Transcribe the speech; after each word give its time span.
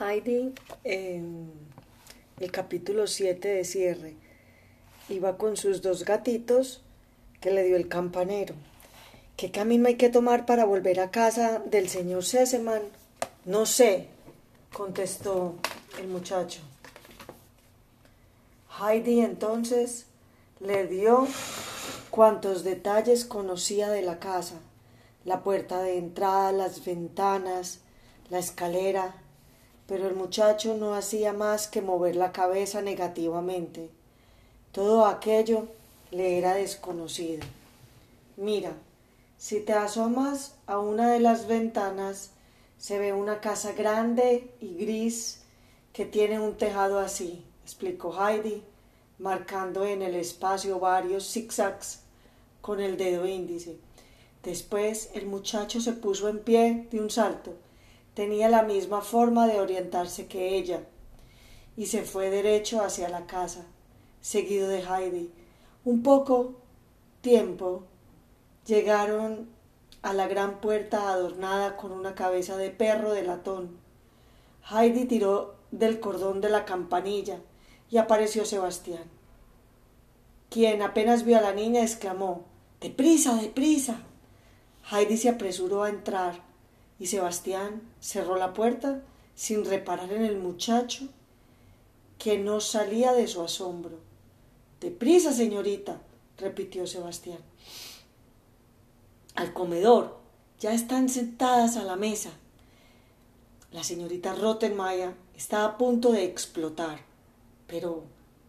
Heidi 0.00 0.54
en 0.84 1.50
el 2.38 2.52
capítulo 2.52 3.08
7 3.08 3.48
de 3.48 3.64
cierre 3.64 4.14
iba 5.08 5.36
con 5.36 5.56
sus 5.56 5.82
dos 5.82 6.04
gatitos 6.04 6.82
que 7.40 7.50
le 7.50 7.64
dio 7.64 7.76
el 7.76 7.88
campanero. 7.88 8.54
¿Qué 9.36 9.50
camino 9.50 9.88
hay 9.88 9.96
que 9.96 10.08
tomar 10.08 10.46
para 10.46 10.64
volver 10.64 11.00
a 11.00 11.10
casa 11.10 11.60
del 11.66 11.88
señor 11.88 12.24
Seseman? 12.24 12.82
No 13.44 13.66
sé, 13.66 14.06
contestó 14.72 15.56
el 15.98 16.06
muchacho. 16.06 16.60
Heidi 18.80 19.20
entonces 19.20 20.06
le 20.60 20.86
dio 20.86 21.26
cuantos 22.10 22.62
detalles 22.62 23.24
conocía 23.24 23.88
de 23.90 24.02
la 24.02 24.20
casa, 24.20 24.60
la 25.24 25.42
puerta 25.42 25.82
de 25.82 25.98
entrada, 25.98 26.52
las 26.52 26.84
ventanas, 26.84 27.80
la 28.30 28.38
escalera, 28.38 29.14
pero 29.88 30.06
el 30.06 30.14
muchacho 30.14 30.76
no 30.76 30.94
hacía 30.94 31.32
más 31.32 31.66
que 31.66 31.80
mover 31.80 32.14
la 32.14 32.30
cabeza 32.30 32.82
negativamente. 32.82 33.88
Todo 34.70 35.06
aquello 35.06 35.66
le 36.10 36.36
era 36.36 36.52
desconocido. 36.52 37.40
Mira, 38.36 38.74
si 39.38 39.60
te 39.60 39.72
asomas 39.72 40.54
a 40.66 40.78
una 40.78 41.10
de 41.10 41.20
las 41.20 41.46
ventanas, 41.46 42.32
se 42.76 42.98
ve 42.98 43.14
una 43.14 43.40
casa 43.40 43.72
grande 43.72 44.50
y 44.60 44.74
gris 44.74 45.40
que 45.94 46.04
tiene 46.04 46.38
un 46.38 46.58
tejado 46.58 46.98
así, 46.98 47.42
explicó 47.64 48.14
Heidi, 48.14 48.62
marcando 49.18 49.86
en 49.86 50.02
el 50.02 50.16
espacio 50.16 50.78
varios 50.78 51.32
zigzags 51.32 52.00
con 52.60 52.80
el 52.80 52.98
dedo 52.98 53.26
índice. 53.26 53.78
Después 54.42 55.08
el 55.14 55.24
muchacho 55.24 55.80
se 55.80 55.94
puso 55.94 56.28
en 56.28 56.40
pie 56.40 56.88
de 56.90 57.00
un 57.00 57.08
salto 57.08 57.54
tenía 58.18 58.48
la 58.48 58.64
misma 58.64 59.00
forma 59.00 59.46
de 59.46 59.60
orientarse 59.60 60.26
que 60.26 60.56
ella, 60.56 60.80
y 61.76 61.86
se 61.86 62.02
fue 62.02 62.30
derecho 62.30 62.82
hacia 62.82 63.08
la 63.08 63.26
casa, 63.26 63.64
seguido 64.20 64.66
de 64.66 64.82
Heidi. 64.82 65.30
Un 65.84 66.02
poco 66.02 66.56
tiempo 67.20 67.84
llegaron 68.66 69.48
a 70.02 70.14
la 70.14 70.26
gran 70.26 70.60
puerta 70.60 71.12
adornada 71.12 71.76
con 71.76 71.92
una 71.92 72.16
cabeza 72.16 72.56
de 72.56 72.70
perro 72.70 73.12
de 73.12 73.22
latón. 73.22 73.78
Heidi 74.68 75.04
tiró 75.04 75.54
del 75.70 76.00
cordón 76.00 76.40
de 76.40 76.48
la 76.48 76.64
campanilla 76.64 77.38
y 77.88 77.98
apareció 77.98 78.44
Sebastián, 78.44 79.04
quien 80.50 80.82
apenas 80.82 81.24
vio 81.24 81.38
a 81.38 81.42
la 81.42 81.52
niña 81.52 81.82
exclamó 81.82 82.46
Deprisa, 82.80 83.36
deprisa. 83.36 84.00
Heidi 84.90 85.16
se 85.18 85.28
apresuró 85.28 85.84
a 85.84 85.90
entrar 85.90 86.47
y 86.98 87.06
Sebastián 87.06 87.82
cerró 88.00 88.36
la 88.36 88.52
puerta 88.52 89.02
sin 89.34 89.64
reparar 89.64 90.12
en 90.12 90.24
el 90.24 90.38
muchacho 90.38 91.08
que 92.18 92.38
no 92.38 92.60
salía 92.60 93.12
de 93.12 93.28
su 93.28 93.42
asombro. 93.42 93.98
Deprisa, 94.80 95.32
señorita, 95.32 96.00
repitió 96.36 96.86
Sebastián. 96.86 97.38
Al 99.34 99.52
comedor. 99.52 100.18
Ya 100.60 100.72
están 100.72 101.08
sentadas 101.08 101.76
a 101.76 101.84
la 101.84 101.94
mesa. 101.94 102.30
La 103.70 103.84
señorita 103.84 104.34
Rottenmeier 104.34 105.14
está 105.36 105.64
a 105.64 105.78
punto 105.78 106.10
de 106.10 106.24
explotar. 106.24 106.98
Pero, 107.68 108.02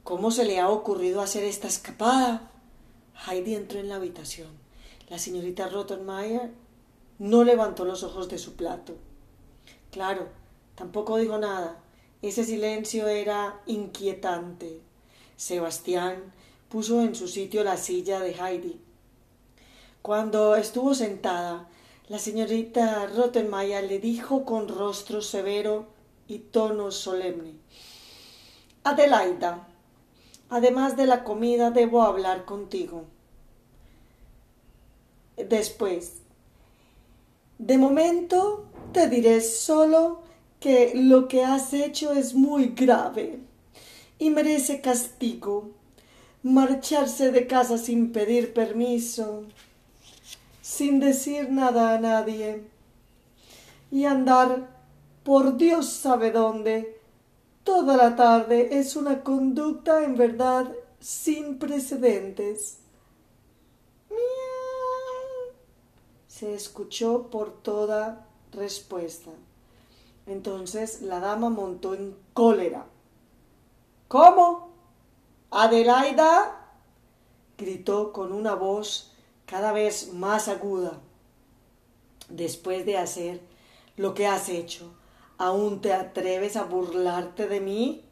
¿cómo 0.04 0.32
se 0.32 0.46
le 0.46 0.60
ha 0.60 0.70
ocurrido 0.70 1.22
hacer 1.22 1.44
esta 1.44 1.68
escapada? 1.68 2.52
Heidi 3.28 3.54
entró 3.54 3.80
en 3.80 3.90
la 3.90 3.98
habitación. 3.98 4.50
La 5.08 5.20
señorita 5.20 5.70
Rottenmeier 5.70 6.52
no 7.20 7.44
levantó 7.44 7.86
los 7.86 8.02
ojos 8.04 8.30
de 8.30 8.40
su 8.40 8.56
plato. 8.56 8.96
Claro, 9.92 10.30
tampoco 10.76 11.18
dijo 11.18 11.38
nada. 11.38 11.78
Ese 12.22 12.44
silencio 12.44 13.08
era 13.08 13.62
inquietante. 13.66 14.82
Sebastián 15.36 16.34
puso 16.70 17.02
en 17.02 17.14
su 17.14 17.28
sitio 17.28 17.64
la 17.64 17.78
silla 17.78 18.20
de 18.20 18.32
Heidi. 18.32 18.80
Cuando 20.02 20.56
estuvo 20.56 20.96
sentada, 20.96 21.70
la 22.08 22.18
señorita 22.18 23.06
Rottenmeier 23.06 23.84
le 23.84 24.00
dijo 24.00 24.44
con 24.44 24.68
rostro 24.68 25.22
severo 25.22 25.86
y 26.28 26.40
tono 26.40 26.92
solemne 26.92 27.54
Adelaida, 28.84 29.68
además 30.50 30.96
de 30.96 31.06
la 31.06 31.24
comida 31.24 31.70
debo 31.70 32.02
hablar 32.02 32.46
contigo. 32.46 33.06
Después, 35.38 36.22
de 37.60 37.78
momento 37.78 38.66
te 38.94 39.08
diré 39.08 39.42
solo 39.42 40.22
que 40.60 40.94
lo 40.96 41.28
que 41.28 41.44
has 41.44 41.74
hecho 41.74 42.14
es 42.14 42.34
muy 42.34 42.70
grave 42.70 43.40
y 44.18 44.32
merece 44.32 44.82
castigo. 44.82 45.72
Marcharse 46.42 47.32
de 47.32 47.48
casa 47.48 47.78
sin 47.78 48.14
pedir 48.14 48.54
permiso, 48.54 49.44
sin 50.62 51.02
decir 51.02 51.52
nada 51.52 51.94
a 51.94 52.00
nadie 52.00 52.64
y 53.92 54.06
andar 54.06 54.70
por 55.24 55.58
Dios 55.58 55.90
sabe 55.90 56.32
dónde 56.32 56.98
toda 57.66 57.98
la 57.98 58.16
tarde 58.16 58.80
es 58.80 58.96
una 58.96 59.22
conducta 59.22 60.04
en 60.04 60.16
verdad 60.16 60.72
sin 61.02 61.60
precedentes. 61.60 62.78
Se 66.40 66.54
escuchó 66.54 67.24
por 67.30 67.52
toda 67.52 68.26
respuesta. 68.54 69.30
Entonces 70.26 71.02
la 71.02 71.20
dama 71.20 71.50
montó 71.50 71.94
en 71.96 72.16
cólera. 72.34 72.86
¿Cómo? 74.08 74.70
Adelaida 75.52 76.72
gritó 77.58 78.14
con 78.14 78.32
una 78.32 78.56
voz 78.56 79.12
cada 79.46 79.74
vez 79.74 80.14
más 80.14 80.48
aguda. 80.48 81.02
Después 82.30 82.86
de 82.86 82.98
hacer 82.98 83.42
lo 83.98 84.14
que 84.14 84.26
has 84.26 84.48
hecho, 84.48 84.94
¿aún 85.38 85.82
te 85.82 85.92
atreves 85.92 86.56
a 86.56 86.64
burlarte 86.64 87.50
de 87.50 87.60
mí? 87.60 88.06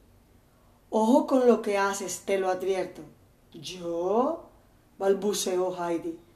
Ojo 0.90 1.28
con 1.28 1.48
lo 1.48 1.62
que 1.62 1.78
haces, 1.78 2.24
te 2.26 2.38
lo 2.38 2.50
advierto. 2.50 3.04
¿Yo? 3.54 4.50
balbuceó 5.00 5.74
Heidi. 5.82 6.27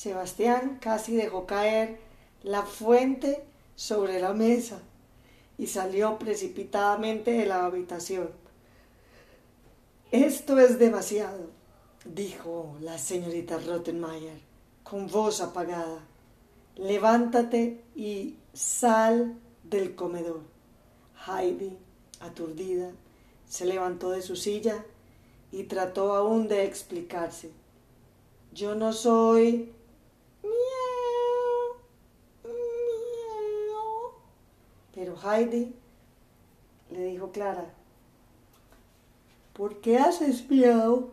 Sebastián 0.00 0.78
casi 0.80 1.14
dejó 1.14 1.44
caer 1.44 1.98
la 2.42 2.62
fuente 2.62 3.44
sobre 3.76 4.18
la 4.18 4.32
mesa 4.32 4.80
y 5.58 5.66
salió 5.66 6.18
precipitadamente 6.18 7.32
de 7.32 7.44
la 7.44 7.66
habitación. 7.66 8.30
Esto 10.10 10.58
es 10.58 10.78
demasiado, 10.78 11.50
dijo 12.06 12.78
la 12.80 12.96
señorita 12.96 13.58
Rottenmeier 13.58 14.40
con 14.84 15.06
voz 15.06 15.42
apagada. 15.42 16.00
Levántate 16.76 17.84
y 17.94 18.38
sal 18.54 19.38
del 19.64 19.96
comedor. 19.96 20.40
Heidi, 21.26 21.76
aturdida, 22.20 22.90
se 23.46 23.66
levantó 23.66 24.12
de 24.12 24.22
su 24.22 24.34
silla 24.34 24.82
y 25.52 25.64
trató 25.64 26.14
aún 26.14 26.48
de 26.48 26.64
explicarse. 26.64 27.50
Yo 28.54 28.74
no 28.74 28.94
soy 28.94 29.74
Pero 34.94 35.16
Heidi 35.22 35.74
le 36.90 37.04
dijo 37.04 37.30
Clara, 37.30 37.72
¿por 39.54 39.80
qué 39.80 39.98
haces 39.98 40.48
miau? 40.50 41.10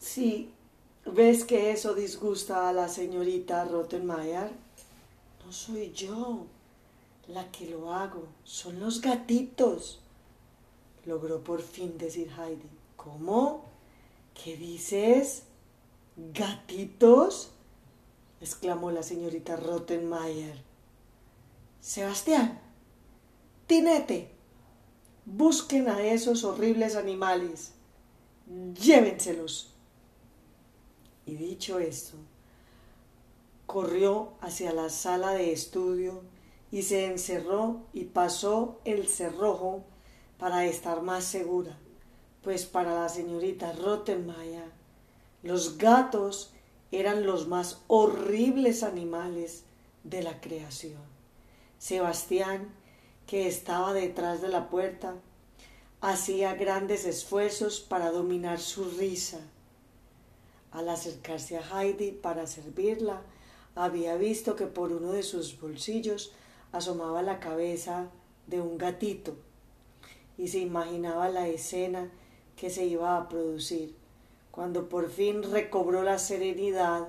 Si 0.00 0.50
ves 1.04 1.44
que 1.44 1.72
eso 1.72 1.94
disgusta 1.94 2.68
a 2.68 2.72
la 2.72 2.88
señorita 2.88 3.64
Rottenmeier, 3.64 4.50
no 5.44 5.52
soy 5.52 5.92
yo 5.92 6.46
la 7.28 7.50
que 7.50 7.68
lo 7.68 7.92
hago, 7.92 8.28
son 8.44 8.80
los 8.80 9.00
gatitos. 9.00 10.00
Logró 11.04 11.42
por 11.42 11.60
fin 11.60 11.98
decir 11.98 12.30
Heidi. 12.38 12.70
¿Cómo? 12.96 13.64
¿Qué 14.34 14.56
dices? 14.56 15.42
¿Gatitos? 16.16 17.50
Exclamó 18.46 18.92
la 18.92 19.02
señorita 19.02 19.56
Rottenmeier. 19.56 20.56
Sebastián, 21.80 22.60
Tinete, 23.66 24.30
busquen 25.24 25.88
a 25.88 26.00
esos 26.00 26.44
horribles 26.44 26.94
animales, 26.94 27.72
llévenselos. 28.74 29.74
Y 31.26 31.34
dicho 31.34 31.80
esto, 31.80 32.16
corrió 33.66 34.34
hacia 34.40 34.72
la 34.72 34.90
sala 34.90 35.32
de 35.32 35.52
estudio 35.52 36.22
y 36.70 36.82
se 36.82 37.06
encerró 37.06 37.82
y 37.92 38.04
pasó 38.04 38.80
el 38.84 39.08
cerrojo 39.08 39.82
para 40.38 40.66
estar 40.66 41.02
más 41.02 41.24
segura, 41.24 41.76
pues 42.44 42.64
para 42.64 42.94
la 42.94 43.08
señorita 43.08 43.72
Rottenmeier 43.72 44.76
los 45.46 45.78
gatos 45.78 46.52
eran 46.92 47.26
los 47.26 47.48
más 47.48 47.82
horribles 47.88 48.82
animales 48.82 49.64
de 50.04 50.22
la 50.22 50.40
creación. 50.40 51.02
Sebastián, 51.78 52.68
que 53.26 53.48
estaba 53.48 53.92
detrás 53.92 54.40
de 54.40 54.48
la 54.48 54.68
puerta, 54.68 55.14
hacía 56.00 56.54
grandes 56.54 57.04
esfuerzos 57.04 57.80
para 57.80 58.10
dominar 58.10 58.60
su 58.60 58.84
risa. 58.90 59.40
Al 60.70 60.88
acercarse 60.88 61.58
a 61.58 61.82
Heidi 61.82 62.12
para 62.12 62.46
servirla, 62.46 63.22
había 63.74 64.16
visto 64.16 64.56
que 64.56 64.66
por 64.66 64.92
uno 64.92 65.12
de 65.12 65.22
sus 65.22 65.60
bolsillos 65.60 66.32
asomaba 66.72 67.22
la 67.22 67.40
cabeza 67.40 68.10
de 68.46 68.60
un 68.60 68.78
gatito 68.78 69.36
y 70.38 70.48
se 70.48 70.58
imaginaba 70.58 71.28
la 71.28 71.48
escena 71.48 72.10
que 72.56 72.70
se 72.70 72.84
iba 72.84 73.16
a 73.16 73.28
producir. 73.28 73.94
Cuando 74.56 74.88
por 74.88 75.10
fin 75.10 75.42
recobró 75.42 76.02
la 76.02 76.18
serenidad, 76.18 77.08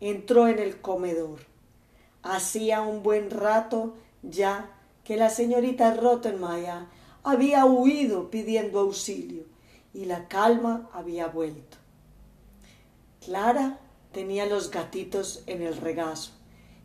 entró 0.00 0.48
en 0.48 0.58
el 0.58 0.80
comedor. 0.80 1.38
Hacía 2.24 2.80
un 2.82 3.04
buen 3.04 3.30
rato 3.30 3.94
ya 4.24 4.72
que 5.04 5.16
la 5.16 5.30
señorita 5.30 5.94
Rottenmeier 5.94 6.86
había 7.22 7.64
huido 7.64 8.28
pidiendo 8.28 8.80
auxilio 8.80 9.44
y 9.94 10.06
la 10.06 10.26
calma 10.26 10.90
había 10.92 11.28
vuelto. 11.28 11.76
Clara 13.24 13.78
tenía 14.10 14.46
los 14.46 14.72
gatitos 14.72 15.44
en 15.46 15.62
el 15.62 15.76
regazo 15.76 16.32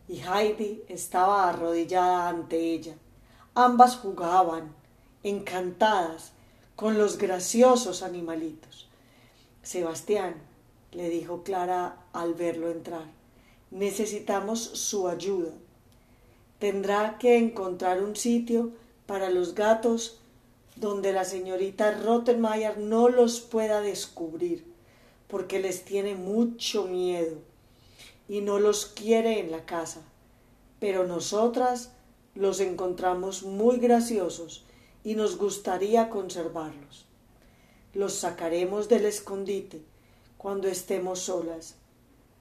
y 0.07 0.21
Heidi 0.21 0.83
estaba 0.87 1.49
arrodillada 1.49 2.29
ante 2.29 2.59
ella. 2.59 2.93
Ambas 3.55 3.95
jugaban, 3.97 4.71
encantadas, 5.23 6.33
con 6.75 6.99
los 6.99 7.17
graciosos 7.17 8.03
animalitos. 8.03 8.84
Sebastián, 9.65 10.35
le 10.91 11.09
dijo 11.09 11.41
Clara 11.41 11.97
al 12.13 12.35
verlo 12.35 12.69
entrar, 12.69 13.05
necesitamos 13.71 14.61
su 14.61 15.07
ayuda. 15.07 15.51
Tendrá 16.59 17.17
que 17.17 17.39
encontrar 17.39 18.03
un 18.03 18.15
sitio 18.15 18.71
para 19.07 19.31
los 19.31 19.55
gatos 19.55 20.19
donde 20.75 21.13
la 21.13 21.25
señorita 21.25 21.99
Rottenmeier 21.99 22.77
no 22.77 23.09
los 23.09 23.41
pueda 23.41 23.81
descubrir, 23.81 24.63
porque 25.27 25.59
les 25.59 25.83
tiene 25.83 26.13
mucho 26.13 26.85
miedo 26.85 27.37
y 28.29 28.41
no 28.41 28.59
los 28.59 28.85
quiere 28.85 29.39
en 29.39 29.49
la 29.49 29.65
casa. 29.65 30.01
Pero 30.79 31.07
nosotras 31.07 31.91
los 32.35 32.59
encontramos 32.59 33.41
muy 33.41 33.77
graciosos 33.77 34.63
y 35.03 35.15
nos 35.15 35.39
gustaría 35.39 36.11
conservarlos. 36.11 37.05
Los 37.95 38.15
sacaremos 38.15 38.89
del 38.89 39.05
escondite 39.05 39.81
cuando 40.37 40.67
estemos 40.67 41.19
solas. 41.19 41.75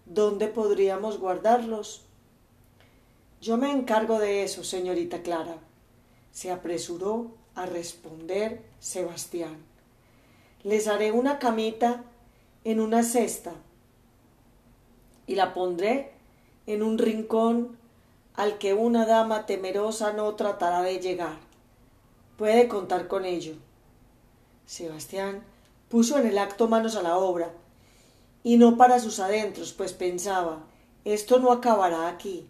¿Dónde 0.04 0.48
podríamos 0.48 1.20
guardarlos? 1.20 2.02
Yo 3.40 3.56
me 3.56 3.70
encargo 3.70 4.18
de 4.18 4.42
eso, 4.42 4.64
señorita 4.64 5.22
Clara, 5.22 5.58
se 6.32 6.50
apresuró 6.50 7.30
a 7.54 7.66
responder 7.66 8.62
Sebastián. 8.80 9.56
Les 10.64 10.88
haré 10.88 11.12
una 11.12 11.38
camita 11.38 12.02
en 12.64 12.80
una 12.80 13.04
cesta 13.04 13.52
y 15.28 15.36
la 15.36 15.54
pondré 15.54 16.14
en 16.66 16.82
un 16.82 16.98
rincón 16.98 17.78
al 18.34 18.58
que 18.58 18.74
una 18.74 19.06
dama 19.06 19.46
temerosa 19.46 20.12
no 20.14 20.34
tratará 20.34 20.82
de 20.82 20.98
llegar. 20.98 21.38
Puede 22.36 22.66
contar 22.66 23.06
con 23.06 23.24
ello. 23.24 23.54
Sebastián 24.66 25.42
puso 25.88 26.18
en 26.18 26.26
el 26.26 26.38
acto 26.38 26.68
manos 26.68 26.96
a 26.96 27.02
la 27.02 27.18
obra, 27.18 27.52
y 28.42 28.56
no 28.56 28.76
para 28.76 29.00
sus 29.00 29.20
adentros, 29.20 29.72
pues 29.72 29.92
pensaba 29.92 30.64
esto 31.04 31.38
no 31.38 31.52
acabará 31.52 32.08
aquí. 32.08 32.46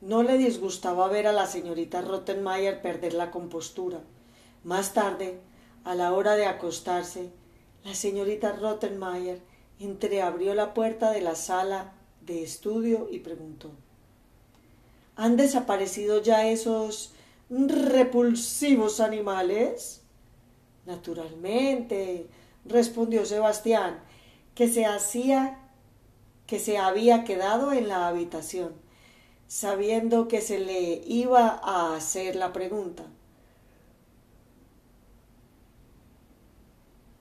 No 0.00 0.22
le 0.22 0.38
disgustaba 0.38 1.08
ver 1.08 1.26
a 1.26 1.32
la 1.32 1.46
señorita 1.46 2.00
Rottenmeier 2.00 2.80
perder 2.80 3.14
la 3.14 3.32
compostura. 3.32 4.00
Más 4.62 4.94
tarde, 4.94 5.40
a 5.84 5.96
la 5.96 6.12
hora 6.12 6.36
de 6.36 6.46
acostarse, 6.46 7.30
la 7.84 7.96
señorita 7.96 8.52
Rottenmeier 8.52 9.40
entreabrió 9.80 10.54
la 10.54 10.74
puerta 10.74 11.10
de 11.10 11.20
la 11.20 11.34
sala 11.34 11.92
de 12.20 12.42
estudio 12.44 13.08
y 13.10 13.20
preguntó 13.20 13.72
¿Han 15.16 15.36
desaparecido 15.36 16.22
ya 16.22 16.46
esos 16.46 17.12
repulsivos 17.50 19.00
animales? 19.00 20.02
Naturalmente, 20.88 22.28
respondió 22.64 23.26
Sebastián, 23.26 24.00
que 24.54 24.68
se 24.68 24.86
hacía 24.86 25.58
que 26.46 26.58
se 26.58 26.78
había 26.78 27.24
quedado 27.24 27.74
en 27.74 27.88
la 27.88 28.08
habitación, 28.08 28.72
sabiendo 29.48 30.28
que 30.28 30.40
se 30.40 30.58
le 30.58 31.02
iba 31.06 31.60
a 31.62 31.94
hacer 31.94 32.36
la 32.36 32.54
pregunta. 32.54 33.04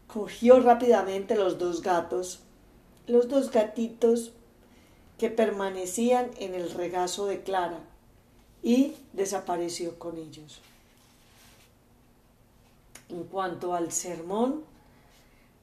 Cogió 0.07 0.61
rápidamente 0.61 1.35
los 1.35 1.59
dos 1.59 1.81
gatos, 1.81 2.39
los 3.05 3.27
dos 3.27 3.51
gatitos 3.51 4.31
que 5.17 5.29
permanecían 5.29 6.31
en 6.39 6.55
el 6.55 6.71
regazo 6.71 7.25
de 7.25 7.43
Clara 7.43 7.81
y 8.63 8.93
desapareció 9.11 9.99
con 9.99 10.17
ellos. 10.17 10.61
En 13.09 13.23
cuanto 13.23 13.73
al 13.73 13.91
sermón 13.91 14.63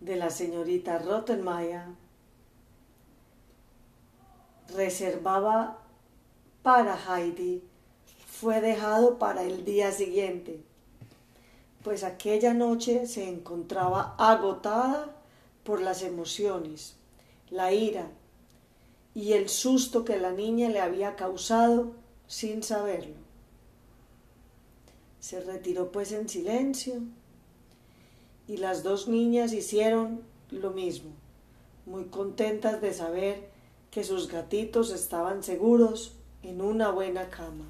de 0.01 0.17
la 0.17 0.31
señorita 0.31 0.99
Rottenmeier, 0.99 1.85
reservaba 4.75 5.79
para 6.63 6.97
Heidi 6.97 7.63
fue 8.27 8.61
dejado 8.61 9.19
para 9.19 9.43
el 9.43 9.65
día 9.65 9.93
siguiente, 9.93 10.61
pues 11.83 12.03
aquella 12.03 12.53
noche 12.53 13.07
se 13.07 13.29
encontraba 13.29 14.15
agotada 14.19 15.15
por 15.63 15.81
las 15.81 16.03
emociones, 16.03 16.97
la 17.51 17.73
ira 17.73 18.09
y 19.15 19.35
el 19.35 19.49
susto 19.49 20.05
que 20.05 20.19
la 20.19 20.33
niña 20.33 20.69
le 20.69 20.81
había 20.81 21.15
causado 21.15 21.93
sin 22.27 22.63
saberlo. 22.63 23.15
Se 25.21 25.41
retiró 25.41 25.93
pues 25.93 26.13
en 26.13 26.29
silencio 26.29 27.01
y 28.47 28.59
las 28.59 28.83
dos 28.83 29.09
niñas 29.09 29.53
hicieron 29.53 30.23
lo 30.51 30.71
mismo, 30.71 31.11
muy 31.87 32.05
contentas 32.07 32.81
de 32.81 32.93
saber 32.93 33.51
que 33.91 34.05
sus 34.05 34.29
gatitos 34.29 34.91
estaban 34.91 35.43
seguros 35.43 36.17
en 36.43 36.61
una 36.61 36.91
buena 36.91 37.31
cama. 37.31 37.65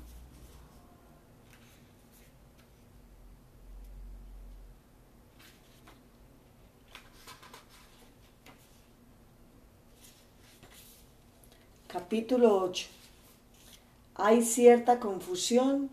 Capítulo 11.86 12.60
8. 12.60 12.88
Hay 14.16 14.42
cierta 14.42 14.98
confusión 14.98 15.90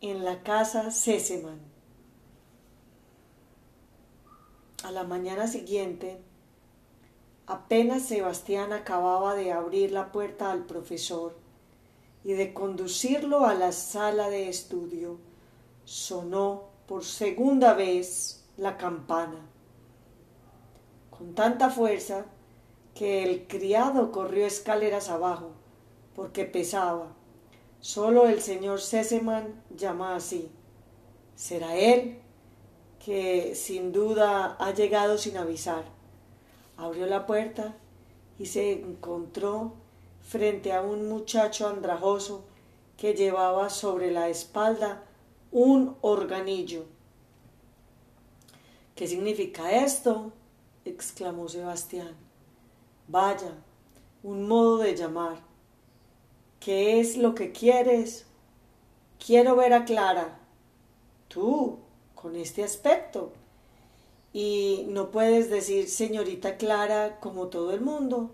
en 0.00 0.24
la 0.24 0.42
casa 0.42 0.90
Seseman. 0.90 1.69
La 4.90 5.04
mañana 5.04 5.46
siguiente, 5.46 6.18
apenas 7.46 8.02
Sebastián 8.02 8.72
acababa 8.72 9.36
de 9.36 9.52
abrir 9.52 9.92
la 9.92 10.10
puerta 10.10 10.50
al 10.50 10.64
profesor 10.66 11.36
y 12.24 12.32
de 12.32 12.52
conducirlo 12.52 13.46
a 13.46 13.54
la 13.54 13.70
sala 13.70 14.28
de 14.30 14.48
estudio, 14.48 15.18
sonó 15.84 16.70
por 16.88 17.04
segunda 17.04 17.74
vez 17.74 18.44
la 18.56 18.76
campana. 18.76 19.46
Con 21.16 21.34
tanta 21.36 21.70
fuerza 21.70 22.26
que 22.92 23.22
el 23.22 23.46
criado 23.46 24.10
corrió 24.10 24.44
escaleras 24.44 25.08
abajo, 25.08 25.52
porque 26.16 26.44
pesaba. 26.44 27.14
Solo 27.78 28.26
el 28.26 28.42
señor 28.42 28.80
Seseman 28.80 29.62
llama 29.70 30.16
así. 30.16 30.50
¿Será 31.36 31.76
él? 31.76 32.20
Que 33.04 33.54
sin 33.54 33.92
duda 33.92 34.56
ha 34.58 34.72
llegado 34.72 35.18
sin 35.18 35.36
avisar. 35.36 35.84
Abrió 36.76 37.06
la 37.06 37.26
puerta 37.26 37.74
y 38.38 38.46
se 38.46 38.72
encontró 38.72 39.72
frente 40.22 40.72
a 40.72 40.82
un 40.82 41.08
muchacho 41.08 41.68
andrajoso 41.68 42.44
que 42.96 43.14
llevaba 43.14 43.70
sobre 43.70 44.10
la 44.10 44.28
espalda 44.28 45.04
un 45.50 45.96
organillo. 46.02 46.84
¿Qué 48.94 49.08
significa 49.08 49.72
esto? 49.84 50.32
exclamó 50.84 51.48
Sebastián. 51.48 52.14
Vaya, 53.08 53.54
un 54.22 54.46
modo 54.46 54.78
de 54.78 54.94
llamar. 54.94 55.38
¿Qué 56.60 57.00
es 57.00 57.16
lo 57.16 57.34
que 57.34 57.52
quieres? 57.52 58.26
Quiero 59.24 59.56
ver 59.56 59.72
a 59.72 59.84
Clara. 59.84 60.38
Tú, 61.28 61.78
con 62.20 62.36
este 62.36 62.62
aspecto. 62.62 63.32
Y 64.32 64.86
no 64.88 65.10
puedes 65.10 65.50
decir 65.50 65.88
señorita 65.88 66.56
Clara 66.56 67.18
como 67.20 67.48
todo 67.48 67.72
el 67.72 67.80
mundo. 67.80 68.30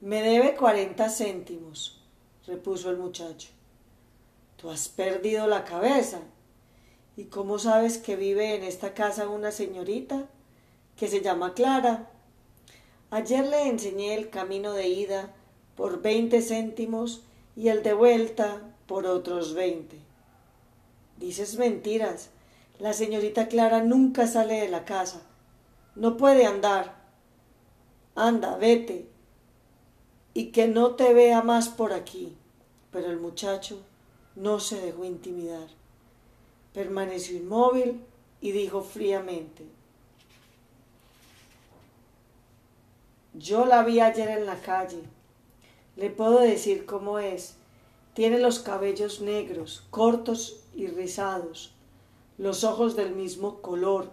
Me 0.00 0.22
debe 0.22 0.56
cuarenta 0.56 1.10
céntimos, 1.10 2.00
repuso 2.46 2.90
el 2.90 2.96
muchacho. 2.96 3.48
Tú 4.56 4.70
has 4.70 4.88
perdido 4.88 5.46
la 5.46 5.64
cabeza. 5.64 6.20
¿Y 7.16 7.24
cómo 7.24 7.58
sabes 7.58 7.98
que 7.98 8.16
vive 8.16 8.54
en 8.54 8.62
esta 8.62 8.94
casa 8.94 9.28
una 9.28 9.52
señorita 9.52 10.26
que 10.96 11.08
se 11.08 11.20
llama 11.20 11.52
Clara? 11.52 12.10
Ayer 13.10 13.46
le 13.46 13.68
enseñé 13.68 14.14
el 14.14 14.30
camino 14.30 14.72
de 14.72 14.88
ida 14.88 15.34
por 15.76 16.00
veinte 16.00 16.40
céntimos 16.40 17.22
y 17.56 17.68
el 17.68 17.82
de 17.82 17.92
vuelta 17.92 18.74
por 18.86 19.04
otros 19.04 19.52
veinte. 19.52 19.98
Dices 21.20 21.58
mentiras. 21.58 22.30
La 22.78 22.94
señorita 22.94 23.46
Clara 23.46 23.82
nunca 23.82 24.26
sale 24.26 24.62
de 24.62 24.68
la 24.68 24.86
casa. 24.86 25.20
No 25.94 26.16
puede 26.16 26.46
andar. 26.46 26.96
Anda, 28.14 28.56
vete. 28.56 29.06
Y 30.32 30.46
que 30.46 30.66
no 30.66 30.94
te 30.96 31.12
vea 31.12 31.42
más 31.42 31.68
por 31.68 31.92
aquí. 31.92 32.36
Pero 32.90 33.10
el 33.10 33.20
muchacho 33.20 33.82
no 34.34 34.60
se 34.60 34.80
dejó 34.80 35.04
intimidar. 35.04 35.68
Permaneció 36.72 37.36
inmóvil 37.36 38.00
y 38.40 38.52
dijo 38.52 38.80
fríamente 38.80 39.66
Yo 43.34 43.66
la 43.66 43.82
vi 43.82 44.00
ayer 44.00 44.28
en 44.30 44.46
la 44.46 44.56
calle. 44.56 45.02
Le 45.96 46.08
puedo 46.10 46.40
decir 46.40 46.86
cómo 46.86 47.18
es. 47.18 47.59
Tiene 48.20 48.38
los 48.38 48.58
cabellos 48.58 49.22
negros, 49.22 49.86
cortos 49.88 50.62
y 50.74 50.88
rizados, 50.88 51.72
los 52.36 52.64
ojos 52.64 52.94
del 52.94 53.14
mismo 53.14 53.62
color, 53.62 54.10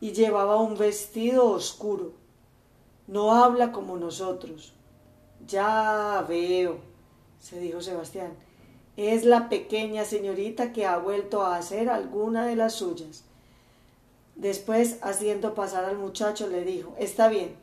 y 0.00 0.12
llevaba 0.12 0.60
un 0.60 0.78
vestido 0.78 1.46
oscuro. 1.46 2.12
No 3.08 3.32
habla 3.32 3.72
como 3.72 3.96
nosotros. 3.96 4.72
Ya 5.48 6.24
veo, 6.28 6.76
se 7.40 7.58
dijo 7.58 7.80
Sebastián. 7.80 8.34
Es 8.96 9.24
la 9.24 9.48
pequeña 9.48 10.04
señorita 10.04 10.72
que 10.72 10.86
ha 10.86 10.96
vuelto 10.98 11.42
a 11.42 11.56
hacer 11.56 11.90
alguna 11.90 12.46
de 12.46 12.54
las 12.54 12.74
suyas. 12.74 13.24
Después, 14.36 15.00
haciendo 15.02 15.54
pasar 15.54 15.84
al 15.86 15.98
muchacho, 15.98 16.46
le 16.46 16.62
dijo 16.62 16.94
Está 17.00 17.26
bien, 17.26 17.56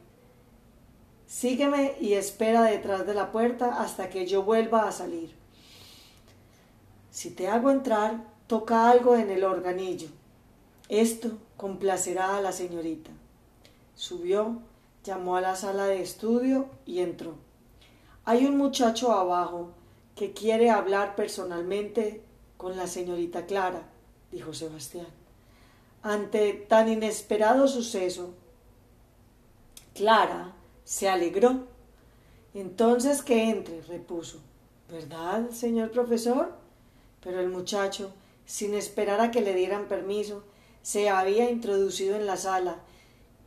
Sígueme 1.28 1.96
y 2.02 2.16
espera 2.16 2.64
detrás 2.64 3.08
de 3.08 3.14
la 3.14 3.32
puerta 3.32 3.82
hasta 3.82 4.10
que 4.10 4.28
yo 4.28 4.44
vuelva 4.44 4.86
a 4.86 4.92
salir. 4.92 5.40
Si 7.12 7.30
te 7.30 7.50
hago 7.50 7.70
entrar, 7.70 8.24
toca 8.48 8.90
algo 8.90 9.18
en 9.18 9.30
el 9.30 9.44
organillo. 9.44 10.08
Esto 10.88 11.38
complacerá 11.58 12.38
a 12.38 12.42
la 12.42 12.54
señorita. 12.54 13.12
Subió, 13.96 14.60
llamó 15.04 15.36
a 15.36 15.42
la 15.42 15.56
sala 15.58 15.86
de 15.86 16.02
estudio 16.02 16.68
y 16.86 17.00
entró. 17.00 17.36
Hay 18.24 18.46
un 18.46 18.58
muchacho 18.58 19.12
abajo 19.12 19.72
que 20.16 20.32
quiere 20.32 20.70
hablar 20.70 21.16
personalmente 21.16 22.24
con 22.56 22.78
la 22.78 22.88
señorita 22.88 23.46
Clara, 23.46 23.84
dijo 24.32 24.54
Sebastián. 24.54 25.08
Ante 26.04 26.54
tan 26.54 26.88
inesperado 26.88 27.68
suceso, 27.68 28.34
Clara 29.94 30.54
se 30.86 31.10
alegró. 31.10 31.68
Entonces 32.54 33.22
que 33.22 33.50
entre, 33.50 33.82
repuso. 33.82 34.40
¿Verdad, 34.90 35.50
señor 35.52 35.92
profesor? 35.92 36.61
Pero 37.24 37.40
el 37.40 37.50
muchacho, 37.50 38.12
sin 38.46 38.74
esperar 38.74 39.22
a 39.22 39.32
que 39.32 39.42
le 39.42 39.54
dieran 39.54 39.88
permiso, 39.88 40.44
se 40.82 41.10
había 41.10 41.50
introducido 41.50 42.16
en 42.16 42.26
la 42.26 42.38
sala 42.38 42.80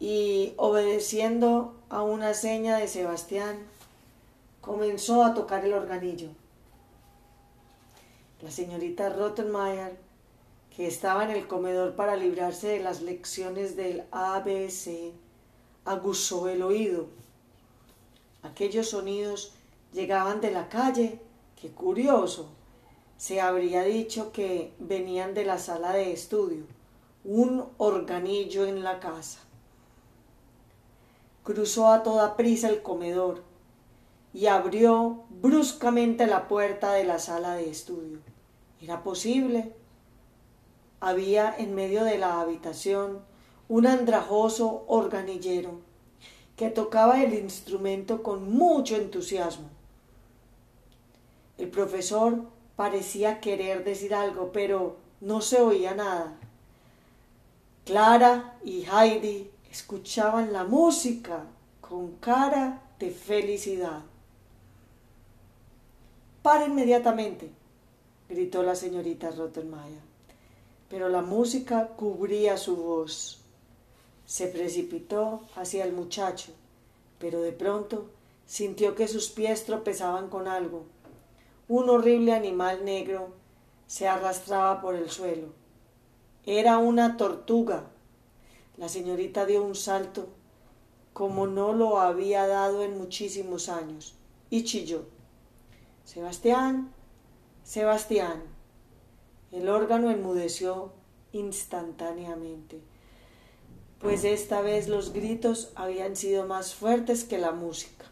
y, 0.00 0.54
obedeciendo 0.56 1.74
a 1.88 2.02
una 2.02 2.34
seña 2.34 2.78
de 2.78 2.88
Sebastián, 2.88 3.58
comenzó 4.60 5.24
a 5.24 5.34
tocar 5.34 5.64
el 5.64 5.72
organillo. 5.72 6.28
La 8.42 8.50
señorita 8.50 9.08
Rottenmeier, 9.08 9.96
que 10.74 10.86
estaba 10.86 11.24
en 11.24 11.30
el 11.30 11.46
comedor 11.46 11.94
para 11.94 12.16
librarse 12.16 12.68
de 12.68 12.80
las 12.80 13.02
lecciones 13.02 13.76
del 13.76 14.04
ABC, 14.10 15.12
aguzó 15.84 16.48
el 16.48 16.62
oído 16.62 17.08
Aquellos 18.44 18.90
sonidos 18.90 19.52
llegaban 19.94 20.42
de 20.42 20.50
la 20.50 20.68
calle. 20.68 21.18
Qué 21.60 21.70
curioso. 21.70 22.50
Se 23.16 23.40
habría 23.40 23.82
dicho 23.82 24.32
que 24.32 24.72
venían 24.78 25.34
de 25.34 25.44
la 25.44 25.58
sala 25.58 25.92
de 25.92 26.12
estudio. 26.12 26.64
Un 27.24 27.64
organillo 27.78 28.66
en 28.66 28.82
la 28.82 29.00
casa. 29.00 29.40
Cruzó 31.42 31.92
a 31.92 32.02
toda 32.02 32.36
prisa 32.36 32.68
el 32.68 32.82
comedor 32.82 33.42
y 34.32 34.46
abrió 34.46 35.24
bruscamente 35.30 36.26
la 36.26 36.48
puerta 36.48 36.92
de 36.92 37.04
la 37.04 37.18
sala 37.18 37.54
de 37.54 37.70
estudio. 37.70 38.18
Era 38.80 39.02
posible. 39.02 39.72
Había 41.00 41.54
en 41.56 41.74
medio 41.74 42.04
de 42.04 42.18
la 42.18 42.40
habitación 42.40 43.20
un 43.68 43.86
andrajoso 43.86 44.84
organillero 44.88 45.80
que 46.56 46.70
tocaba 46.70 47.22
el 47.22 47.34
instrumento 47.34 48.22
con 48.22 48.52
mucho 48.52 48.96
entusiasmo. 48.96 49.68
El 51.58 51.68
profesor 51.68 52.53
parecía 52.76 53.40
querer 53.40 53.84
decir 53.84 54.14
algo, 54.14 54.52
pero 54.52 54.96
no 55.20 55.40
se 55.40 55.60
oía 55.60 55.94
nada. 55.94 56.36
Clara 57.84 58.58
y 58.64 58.84
Heidi 58.84 59.50
escuchaban 59.70 60.52
la 60.52 60.64
música 60.64 61.44
con 61.80 62.12
cara 62.16 62.82
de 62.98 63.10
felicidad. 63.10 64.02
Para 66.42 66.66
inmediatamente, 66.66 67.50
gritó 68.28 68.62
la 68.62 68.74
señorita 68.74 69.30
Rottenmeier, 69.30 70.00
pero 70.88 71.08
la 71.08 71.22
música 71.22 71.88
cubría 71.88 72.56
su 72.56 72.76
voz. 72.76 73.40
Se 74.26 74.46
precipitó 74.48 75.42
hacia 75.56 75.84
el 75.84 75.92
muchacho, 75.92 76.52
pero 77.18 77.40
de 77.42 77.52
pronto 77.52 78.10
sintió 78.46 78.94
que 78.94 79.08
sus 79.08 79.28
pies 79.28 79.64
tropezaban 79.64 80.28
con 80.28 80.48
algo. 80.48 80.84
Un 81.68 81.88
horrible 81.88 82.32
animal 82.32 82.84
negro 82.84 83.32
se 83.86 84.06
arrastraba 84.08 84.80
por 84.80 84.94
el 84.94 85.10
suelo. 85.10 85.48
Era 86.44 86.78
una 86.78 87.16
tortuga. 87.16 87.84
La 88.76 88.88
señorita 88.88 89.46
dio 89.46 89.64
un 89.64 89.74
salto 89.74 90.28
como 91.12 91.46
no 91.46 91.72
lo 91.72 92.00
había 92.00 92.46
dado 92.46 92.82
en 92.82 92.98
muchísimos 92.98 93.68
años 93.68 94.14
y 94.50 94.64
chilló. 94.64 95.06
Sebastián, 96.04 96.92
Sebastián. 97.62 98.42
El 99.52 99.68
órgano 99.68 100.10
enmudeció 100.10 100.92
instantáneamente 101.32 102.80
pues 104.04 104.24
esta 104.24 104.60
vez 104.60 104.86
los 104.86 105.14
gritos 105.14 105.72
habían 105.76 106.14
sido 106.14 106.46
más 106.46 106.74
fuertes 106.74 107.24
que 107.24 107.38
la 107.38 107.52
música. 107.52 108.04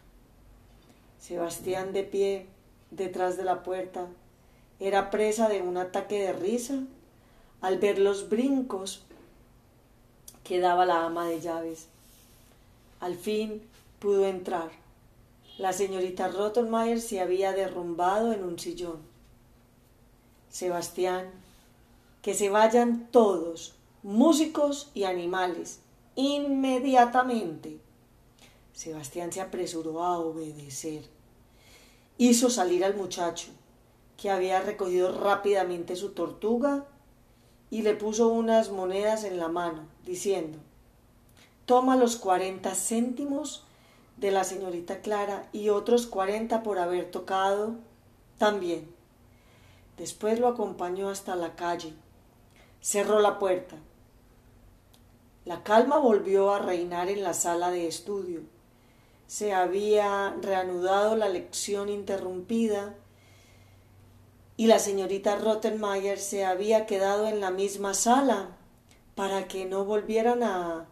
Sebastián 1.21 1.93
de 1.93 2.03
pie 2.03 2.47
detrás 2.93 3.37
de 3.37 3.45
la 3.45 3.63
puerta 3.63 4.07
era 4.79 5.11
presa 5.11 5.49
de 5.49 5.63
un 5.63 5.77
ataque 5.77 6.23
de 6.23 6.33
risa 6.33 6.81
al 7.61 7.79
ver 7.79 7.99
los 7.99 8.29
brincos 8.29 9.03
que 10.45 10.61
daba 10.61 10.85
la 10.85 11.05
ama 11.05 11.27
de 11.27 11.41
llaves. 11.41 11.87
Al 13.01 13.17
fin 13.17 13.63
pudo 13.99 14.27
entrar. 14.27 14.71
La 15.59 15.73
señorita 15.73 16.29
Rottenmeier 16.29 17.01
se 17.01 17.21
había 17.21 17.53
derrumbado 17.53 18.33
en 18.33 18.45
un 18.45 18.59
sillón. 18.59 19.01
Sebastián, 20.51 21.31
que 22.21 22.35
se 22.35 22.51
vayan 22.51 23.09
todos, 23.11 23.75
músicos 24.03 24.91
y 24.95 25.05
animales, 25.05 25.81
inmediatamente. 26.17 27.79
Sebastián 28.73 29.33
se 29.33 29.41
apresuró 29.41 30.03
a 30.03 30.19
obedecer. 30.19 31.05
Hizo 32.23 32.51
salir 32.51 32.85
al 32.85 32.95
muchacho, 32.95 33.49
que 34.17 34.31
había 34.31 34.61
recogido 34.61 35.19
rápidamente 35.19 35.97
su 35.97 36.11
tortuga, 36.11 36.85
y 37.69 37.83
le 37.83 37.95
puso 37.95 38.29
unas 38.29 38.71
monedas 38.71 39.25
en 39.25 39.39
la 39.39 39.49
mano, 39.49 39.89
diciendo 40.05 40.59
Toma 41.67 41.97
los 41.97 42.15
cuarenta 42.15 42.77
céntimos 42.77 43.65
de 44.19 44.31
la 44.31 44.45
señorita 44.45 45.01
Clara 45.01 45.49
y 45.53 45.71
otros 45.71 46.07
cuarenta 46.07 46.63
por 46.63 46.79
haber 46.79 47.11
tocado 47.11 47.75
también. 48.39 48.89
Después 49.97 50.39
lo 50.39 50.47
acompañó 50.47 51.09
hasta 51.09 51.35
la 51.35 51.57
calle. 51.57 51.93
Cerró 52.81 53.19
la 53.19 53.41
puerta 53.41 53.77
la 55.45 55.65
calma 55.65 55.99
volvió 55.99 56.53
a 56.53 56.61
reinar 56.61 57.09
en 57.09 57.25
la 57.25 57.35
sala 57.35 57.73
de 57.73 57.89
estudio. 57.89 58.43
Se 59.33 59.55
había 59.55 60.37
reanudado 60.43 61.17
la 61.17 61.31
lección 61.31 61.89
interrumpida 61.89 62.95
y 64.59 64.67
la 64.67 64.79
señorita 64.79 65.37
Rottenmeier 65.37 66.19
se 66.19 66.45
había 66.45 66.85
quedado 66.85 67.27
en 67.27 67.41
la 67.41 67.51
misma 67.51 67.95
sala 67.95 68.51
para 69.15 69.49
que 69.49 69.65
no 69.65 69.87
volvieran 69.87 70.43
a 70.43 70.87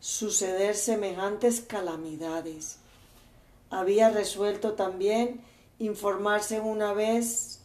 suceder 0.00 0.74
semejantes 0.74 1.60
calamidades. 1.60 2.78
había 3.68 4.08
resuelto 4.08 4.72
también 4.72 5.42
informarse 5.78 6.60
una 6.60 6.94
vez 6.94 7.60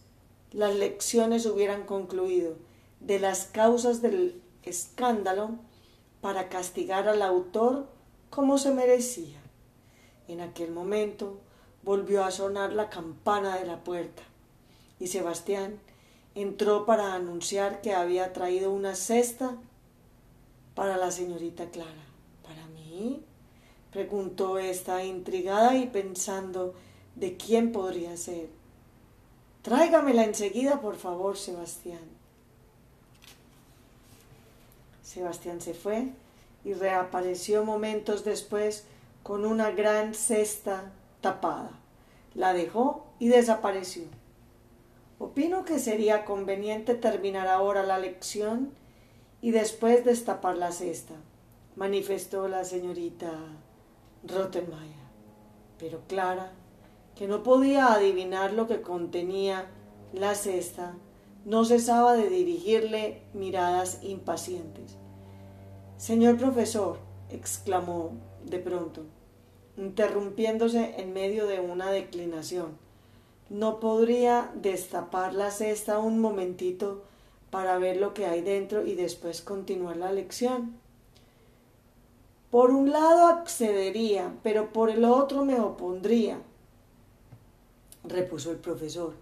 las 0.52 0.76
lecciones 0.76 1.46
hubieran 1.46 1.86
concluido 1.86 2.58
de 3.00 3.18
las 3.20 3.46
causas 3.46 4.02
del 4.02 4.42
escándalo 4.64 5.52
para 6.20 6.50
castigar 6.50 7.08
al 7.08 7.22
autor 7.22 7.88
como 8.30 8.58
se 8.58 8.72
merecía. 8.72 9.39
En 10.30 10.42
aquel 10.42 10.72
momento 10.72 11.40
volvió 11.82 12.24
a 12.24 12.30
sonar 12.30 12.72
la 12.72 12.92
campana 12.92 13.58
de 13.58 13.66
la 13.66 13.84
puerta 13.84 14.22
y 15.00 15.08
Sebastián 15.08 15.80
entró 16.36 16.86
para 16.86 17.16
anunciar 17.16 17.82
que 17.82 17.96
había 17.96 18.32
traído 18.32 18.72
una 18.72 18.94
cesta 18.94 19.58
para 20.76 20.98
la 20.98 21.10
señorita 21.10 21.72
Clara. 21.72 22.06
¿Para 22.44 22.68
mí? 22.68 23.24
preguntó 23.92 24.60
esta 24.60 25.04
intrigada 25.04 25.76
y 25.76 25.88
pensando 25.88 26.76
de 27.16 27.36
quién 27.36 27.72
podría 27.72 28.16
ser. 28.16 28.50
Tráigamela 29.64 30.26
enseguida, 30.26 30.80
por 30.80 30.96
favor, 30.96 31.38
Sebastián. 31.38 32.08
Sebastián 35.02 35.60
se 35.60 35.74
fue 35.74 36.10
y 36.64 36.74
reapareció 36.74 37.66
momentos 37.66 38.24
después 38.24 38.86
con 39.24 39.46
una 39.46 39.72
gran 39.72 40.14
cesta 40.14 40.92
tapada. 41.22 41.72
La 42.34 42.54
dejó 42.54 43.06
y 43.20 43.28
desapareció. 43.28 44.04
Opino 45.20 45.66
que 45.66 45.80
sería 45.80 46.24
conveniente 46.24 46.96
terminar 46.96 47.48
ahora 47.48 47.84
la 47.84 47.98
lección 47.98 48.72
y 49.42 49.52
después 49.52 50.06
destapar 50.06 50.58
la 50.58 50.72
cesta, 50.72 51.16
manifestó 51.76 52.48
la 52.48 52.64
señorita 52.64 53.32
Rottenmeier. 54.24 55.10
Pero 55.78 56.02
Clara, 56.08 56.52
que 57.16 57.28
no 57.28 57.44
podía 57.44 57.94
adivinar 57.94 58.54
lo 58.54 58.68
que 58.68 58.82
contenía 58.82 59.66
la 60.14 60.36
cesta, 60.36 60.96
no 61.46 61.66
cesaba 61.66 62.16
de 62.16 62.30
dirigirle 62.30 63.22
miradas 63.34 64.00
impacientes. 64.04 64.98
Señor 65.98 66.38
profesor, 66.38 67.00
exclamó 67.30 68.12
de 68.50 68.60
pronto, 68.60 69.04
interrumpiéndose 69.78 70.96
en 70.98 71.14
medio 71.14 71.48
de 71.48 71.60
una 71.60 71.92
declinación, 71.92 72.78
¿no 73.50 73.80
podría 73.80 74.52
destapar 74.56 75.34
la 75.34 75.52
cesta 75.52 76.00
un 76.00 76.20
momentito 76.20 77.04
para 77.50 77.78
ver 77.78 77.98
lo 77.98 78.14
que 78.14 78.26
hay 78.26 78.42
dentro 78.42 78.86
y 78.86 78.96
después 78.96 79.42
continuar 79.42 79.98
la 79.98 80.12
lección? 80.12 80.76
Por 82.52 82.72
un 82.72 82.92
lado 82.92 83.28
accedería, 83.28 84.34
pero 84.42 84.74
por 84.74 84.90
el 84.90 85.06
otro 85.06 85.46
me 85.46 85.60
opondría, 85.60 86.40
repuso 88.04 88.52
el 88.52 88.58
profesor. 88.58 89.14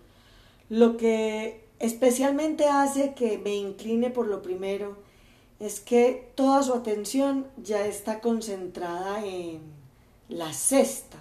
Lo 0.69 0.98
que 0.98 1.65
especialmente 1.79 2.65
hace 2.65 3.13
que 3.13 3.38
me 3.38 3.55
incline 3.55 4.10
por 4.10 4.27
lo 4.27 4.41
primero 4.41 5.07
es 5.60 5.80
que 5.80 6.32
toda 6.36 6.62
su 6.64 6.74
atención 6.74 7.48
ya 7.58 7.86
está 7.86 8.20
concentrada 8.22 9.26
en 9.26 9.62
la 10.30 10.54
cesta. 10.54 11.18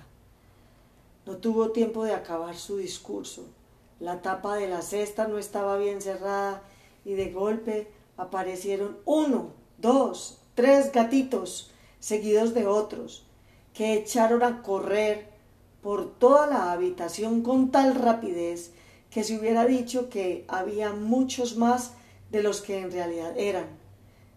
No 1.25 1.37
tuvo 1.37 1.71
tiempo 1.71 2.05
de 2.05 2.14
acabar 2.14 2.57
su 2.57 2.76
discurso. 2.76 3.47
La 3.99 4.21
tapa 4.21 4.57
de 4.57 4.69
la 4.69 4.83
cesta 4.83 5.26
no 5.26 5.38
estaba 5.38 5.78
bien 5.78 6.02
cerrada 6.02 6.62
y 7.05 7.14
de 7.14 7.33
golpe 7.33 7.88
aparecieron 8.16 8.99
uno, 9.05 9.52
dos, 9.78 10.38
tres 10.55 10.93
gatitos 10.93 11.71
seguidos 11.99 12.52
de 12.52 12.66
otros, 12.66 13.25
que 13.73 13.95
echaron 13.95 14.43
a 14.43 14.62
correr 14.62 15.28
por 15.83 16.19
toda 16.19 16.47
la 16.47 16.73
habitación 16.73 17.43
con 17.43 17.71
tal 17.71 17.95
rapidez 17.95 18.73
que 19.11 19.25
se 19.25 19.38
hubiera 19.38 19.64
dicho 19.64 20.10
que 20.10 20.45
había 20.49 20.93
muchos 20.93 21.56
más 21.56 21.93
de 22.30 22.43
los 22.43 22.60
que 22.60 22.80
en 22.80 22.93
realidad 22.93 23.32
eran. 23.39 23.85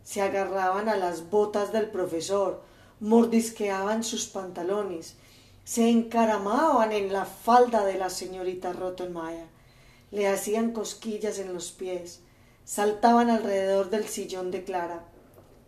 Se 0.10 0.24
agarraban 0.24 0.89
a 0.89 0.98
las 0.98 1.30
botas 1.30 1.72
del 1.72 1.91
profesor, 1.91 2.63
mordisqueaban 3.00 4.04
sus 4.04 4.26
pantalones, 4.26 5.17
se 5.63 5.88
encaramaban 5.88 6.91
en 6.93 7.13
la 7.13 7.26
falda 7.26 7.86
de 7.86 7.93
la 8.00 8.10
señorita 8.10 8.74
Rottenmeier, 8.74 9.45
le 10.10 10.28
hacían 10.28 10.72
cosquillas 10.72 11.38
en 11.38 11.54
los 11.54 11.69
pies, 11.69 12.22
saltaban 12.65 13.30
alrededor 13.30 13.91
del 13.91 14.08
sillón 14.08 14.50
de 14.50 14.63
Clara, 14.63 15.04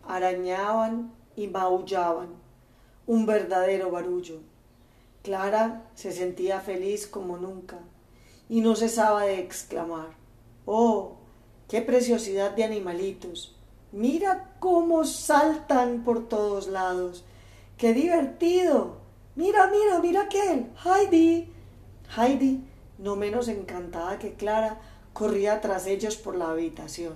arañaban 0.08 1.12
y 1.36 1.46
maullaban, 1.46 2.30
un 3.06 3.26
verdadero 3.26 3.92
barullo. 3.92 4.40
Clara 5.22 5.84
se 5.94 6.10
sentía 6.10 6.58
feliz 6.58 7.06
como 7.06 7.36
nunca 7.36 7.78
y 8.48 8.60
no 8.60 8.74
cesaba 8.74 9.22
de 9.22 9.38
exclamar 9.38 10.16
Oh, 10.66 11.18
qué 11.68 11.80
preciosidad 11.80 12.50
de 12.50 12.64
animalitos. 12.64 13.56
Mira 13.92 14.54
cómo 14.58 15.04
saltan 15.04 16.02
por 16.02 16.26
todos 16.26 16.66
lados. 16.66 17.26
¡Qué 17.76 17.92
divertido! 17.92 18.96
Mira, 19.36 19.66
mira, 19.66 19.98
mira 20.00 20.22
aquel. 20.22 20.70
Heidi. 20.82 21.52
Heidi, 22.16 22.64
no 22.96 23.16
menos 23.16 23.48
encantada 23.48 24.18
que 24.18 24.32
Clara, 24.32 24.80
corría 25.12 25.60
tras 25.60 25.86
ellos 25.86 26.16
por 26.16 26.36
la 26.36 26.50
habitación. 26.50 27.14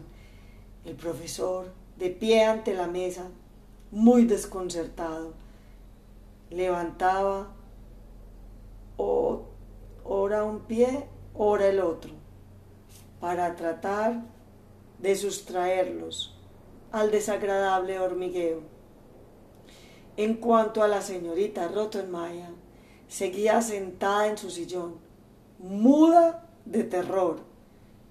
El 0.84 0.96
profesor, 0.96 1.72
de 1.96 2.10
pie 2.10 2.44
ante 2.44 2.74
la 2.74 2.86
mesa, 2.86 3.28
muy 3.90 4.26
desconcertado, 4.26 5.32
levantaba 6.50 7.54
ora 8.98 10.44
un 10.44 10.60
pie, 10.60 11.06
ora 11.34 11.68
el 11.68 11.80
otro, 11.80 12.12
para 13.18 13.56
tratar 13.56 14.22
de 14.98 15.16
sustraerlos 15.16 16.35
al 16.96 17.10
desagradable 17.10 17.98
hormigueo. 18.00 18.62
En 20.16 20.34
cuanto 20.34 20.82
a 20.82 20.88
la 20.88 21.02
señorita 21.02 21.68
Rottenmeier, 21.68 22.54
seguía 23.06 23.60
sentada 23.60 24.28
en 24.28 24.38
su 24.38 24.48
sillón, 24.48 24.96
muda 25.58 26.48
de 26.64 26.84
terror, 26.84 27.40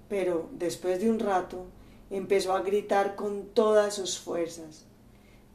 pero 0.08 0.48
después 0.52 1.00
de 1.00 1.10
un 1.10 1.18
rato 1.18 1.66
empezó 2.10 2.54
a 2.54 2.60
gritar 2.60 3.16
con 3.16 3.46
todas 3.46 3.94
sus 3.94 4.20
fuerzas. 4.20 4.86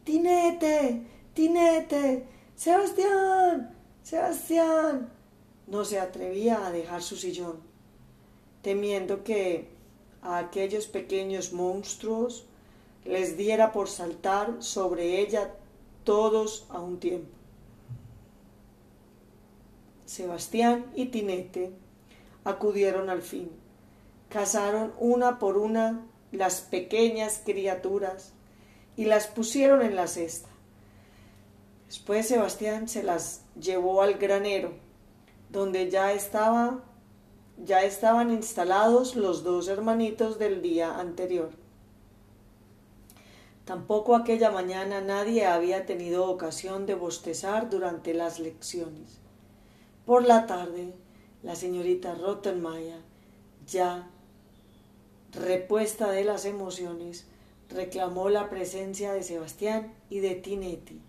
Tinete, 0.03 1.01
Tinete, 1.33 2.25
Sebastián, 2.55 3.73
Sebastián. 4.03 5.09
No 5.67 5.85
se 5.85 6.01
atrevía 6.01 6.67
a 6.67 6.71
dejar 6.71 7.01
su 7.01 7.15
sillón, 7.15 7.61
temiendo 8.61 9.23
que 9.23 9.69
a 10.21 10.37
aquellos 10.37 10.87
pequeños 10.87 11.53
monstruos 11.53 12.45
les 13.05 13.37
diera 13.37 13.71
por 13.71 13.87
saltar 13.87 14.55
sobre 14.59 15.19
ella 15.19 15.53
todos 16.03 16.65
a 16.69 16.79
un 16.79 16.99
tiempo. 16.99 17.29
Sebastián 20.05 20.85
y 20.95 21.05
Tinete 21.05 21.71
acudieron 22.43 23.09
al 23.09 23.21
fin. 23.21 23.49
Cazaron 24.29 24.93
una 24.99 25.39
por 25.39 25.57
una 25.57 26.05
las 26.31 26.61
pequeñas 26.61 27.41
criaturas 27.45 28.33
y 28.97 29.05
las 29.05 29.27
pusieron 29.27 29.81
en 29.81 29.95
la 29.95 30.07
cesta. 30.07 30.49
Después 31.87 32.27
Sebastián 32.27 32.87
se 32.87 33.03
las 33.03 33.41
llevó 33.59 34.01
al 34.01 34.15
granero, 34.15 34.73
donde 35.49 35.89
ya 35.89 36.13
estaba 36.13 36.83
ya 37.63 37.83
estaban 37.83 38.31
instalados 38.31 39.15
los 39.15 39.43
dos 39.43 39.67
hermanitos 39.67 40.39
del 40.39 40.61
día 40.61 40.99
anterior. 40.99 41.60
Tampoco 43.65 44.15
aquella 44.15 44.51
mañana 44.51 45.01
nadie 45.01 45.45
había 45.45 45.85
tenido 45.85 46.29
ocasión 46.29 46.85
de 46.85 46.95
bostezar 46.95 47.69
durante 47.69 48.13
las 48.13 48.39
lecciones. 48.39 49.19
Por 50.05 50.25
la 50.25 50.47
tarde, 50.47 50.93
la 51.43 51.55
señorita 51.55 52.15
Rottenmeier, 52.15 52.99
ya 53.67 54.09
repuesta 55.31 56.11
de 56.11 56.23
las 56.23 56.45
emociones, 56.45 57.25
reclamó 57.69 58.29
la 58.29 58.49
presencia 58.49 59.13
de 59.13 59.23
Sebastián 59.23 59.93
y 60.09 60.19
de 60.19 60.35
Tinetti 60.35 61.01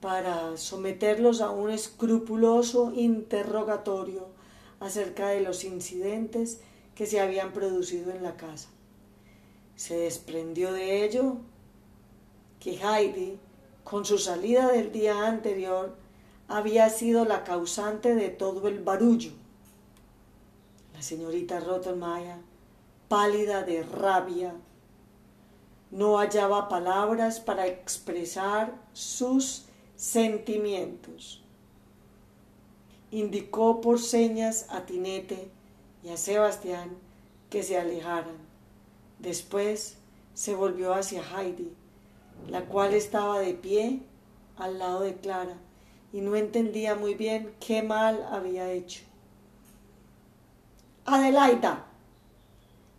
para 0.00 0.56
someterlos 0.56 1.40
a 1.40 1.50
un 1.50 1.70
escrupuloso 1.70 2.92
interrogatorio 2.94 4.28
acerca 4.78 5.28
de 5.28 5.40
los 5.40 5.64
incidentes 5.64 6.60
que 6.94 7.06
se 7.06 7.20
habían 7.20 7.52
producido 7.52 8.12
en 8.12 8.22
la 8.22 8.36
casa. 8.36 8.68
Se 9.76 9.96
desprendió 9.96 10.72
de 10.72 11.04
ello 11.04 11.36
que 12.58 12.78
Heidi, 12.82 13.38
con 13.84 14.04
su 14.04 14.18
salida 14.18 14.72
del 14.72 14.90
día 14.90 15.28
anterior, 15.28 15.94
había 16.48 16.88
sido 16.90 17.24
la 17.24 17.44
causante 17.44 18.14
de 18.14 18.30
todo 18.30 18.66
el 18.68 18.82
barullo. 18.82 19.32
La 20.94 21.02
señorita 21.02 21.60
Rottenmeier, 21.60 22.38
pálida 23.08 23.62
de 23.62 23.82
rabia, 23.82 24.54
no 25.90 26.18
hallaba 26.18 26.68
palabras 26.68 27.38
para 27.38 27.66
expresar 27.66 28.74
sus 28.92 29.66
sentimientos. 29.96 31.42
indicó 33.10 33.80
por 33.80 34.00
señas 34.00 34.66
a 34.68 34.84
Tinete 34.84 35.48
y 36.02 36.08
a 36.08 36.16
Sebastián 36.16 36.90
que 37.50 37.62
se 37.62 37.78
alejaran. 37.78 38.45
Después 39.18 39.96
se 40.34 40.54
volvió 40.54 40.94
hacia 40.94 41.22
Heidi, 41.22 41.72
la 42.48 42.66
cual 42.66 42.94
estaba 42.94 43.38
de 43.40 43.54
pie 43.54 44.00
al 44.56 44.78
lado 44.78 45.00
de 45.00 45.14
Clara 45.16 45.56
y 46.12 46.20
no 46.20 46.36
entendía 46.36 46.94
muy 46.94 47.14
bien 47.14 47.54
qué 47.60 47.82
mal 47.82 48.26
había 48.30 48.70
hecho. 48.70 49.02
Adelaida, 51.04 51.86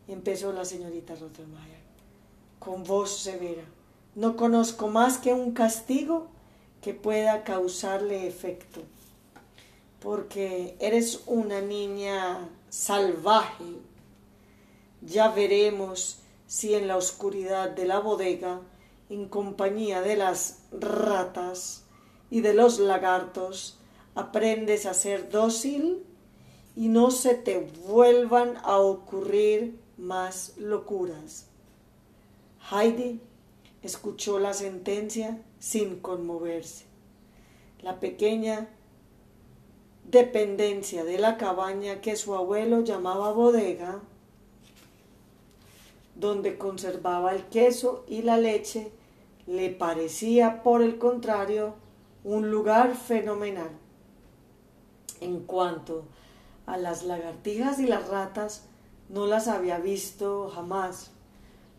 empezó 0.07 0.53
la 0.53 0.65
señorita 0.65 1.15
Rottenmeier, 1.15 1.81
con 2.59 2.83
voz 2.83 3.17
severa, 3.17 3.63
no 4.15 4.35
conozco 4.35 4.87
más 4.87 5.17
que 5.17 5.33
un 5.33 5.51
castigo 5.51 6.27
que 6.81 6.93
pueda 6.93 7.43
causarle 7.43 8.27
efecto, 8.27 8.81
porque 9.99 10.75
eres 10.79 11.23
una 11.25 11.61
niña 11.61 12.49
salvaje. 12.69 13.65
Ya 15.01 15.29
veremos 15.29 16.19
si 16.47 16.73
en 16.73 16.87
la 16.87 16.97
oscuridad 16.97 17.69
de 17.69 17.85
la 17.85 17.99
bodega, 17.99 18.61
en 19.09 19.27
compañía 19.27 20.01
de 20.01 20.15
las 20.15 20.59
ratas 20.71 21.83
y 22.29 22.41
de 22.41 22.53
los 22.53 22.79
lagartos, 22.79 23.77
aprendes 24.15 24.85
a 24.85 24.93
ser 24.93 25.29
dócil 25.29 26.03
y 26.75 26.87
no 26.87 27.11
se 27.11 27.35
te 27.35 27.59
vuelvan 27.87 28.57
a 28.63 28.77
ocurrir 28.77 29.79
más 29.97 30.53
locuras. 30.57 31.47
Heidi 32.71 33.21
escuchó 33.81 34.39
la 34.39 34.53
sentencia 34.53 35.41
sin 35.59 35.99
conmoverse. 35.99 36.85
La 37.81 37.99
pequeña 37.99 38.69
dependencia 40.03 41.03
de 41.03 41.17
la 41.19 41.37
cabaña 41.37 42.01
que 42.01 42.15
su 42.15 42.35
abuelo 42.35 42.83
llamaba 42.83 43.31
bodega, 43.31 44.01
donde 46.19 46.57
conservaba 46.57 47.33
el 47.33 47.45
queso 47.45 48.03
y 48.07 48.23
la 48.23 48.37
leche, 48.37 48.91
le 49.45 49.69
parecía, 49.69 50.63
por 50.63 50.81
el 50.81 50.97
contrario, 50.97 51.75
un 52.23 52.49
lugar 52.49 52.95
fenomenal. 52.95 53.69
En 55.21 55.41
cuanto 55.41 56.05
a 56.65 56.77
las 56.77 57.03
lagartijas 57.03 57.79
y 57.79 57.87
las 57.87 58.07
ratas, 58.07 58.65
no 59.09 59.25
las 59.25 59.47
había 59.47 59.79
visto 59.79 60.49
jamás. 60.49 61.11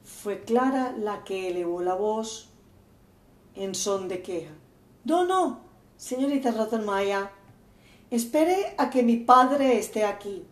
Fue 0.05 0.44
Clara 0.44 0.94
la 0.96 1.24
que 1.24 1.48
elevó 1.48 1.83
la 1.83 1.94
voz 1.94 2.48
en 3.55 3.74
son 3.74 4.09
de 4.09 4.22
queja. 4.22 4.53
No, 5.05 5.27
no, 5.27 5.61
señorita 5.96 6.53
Rottenmeier, 6.53 7.29
espere 8.11 8.74
a 8.79 8.88
que 8.88 9.03
mi 9.03 9.16
padre 9.16 9.79
esté 9.79 10.05
aquí. 10.05 10.44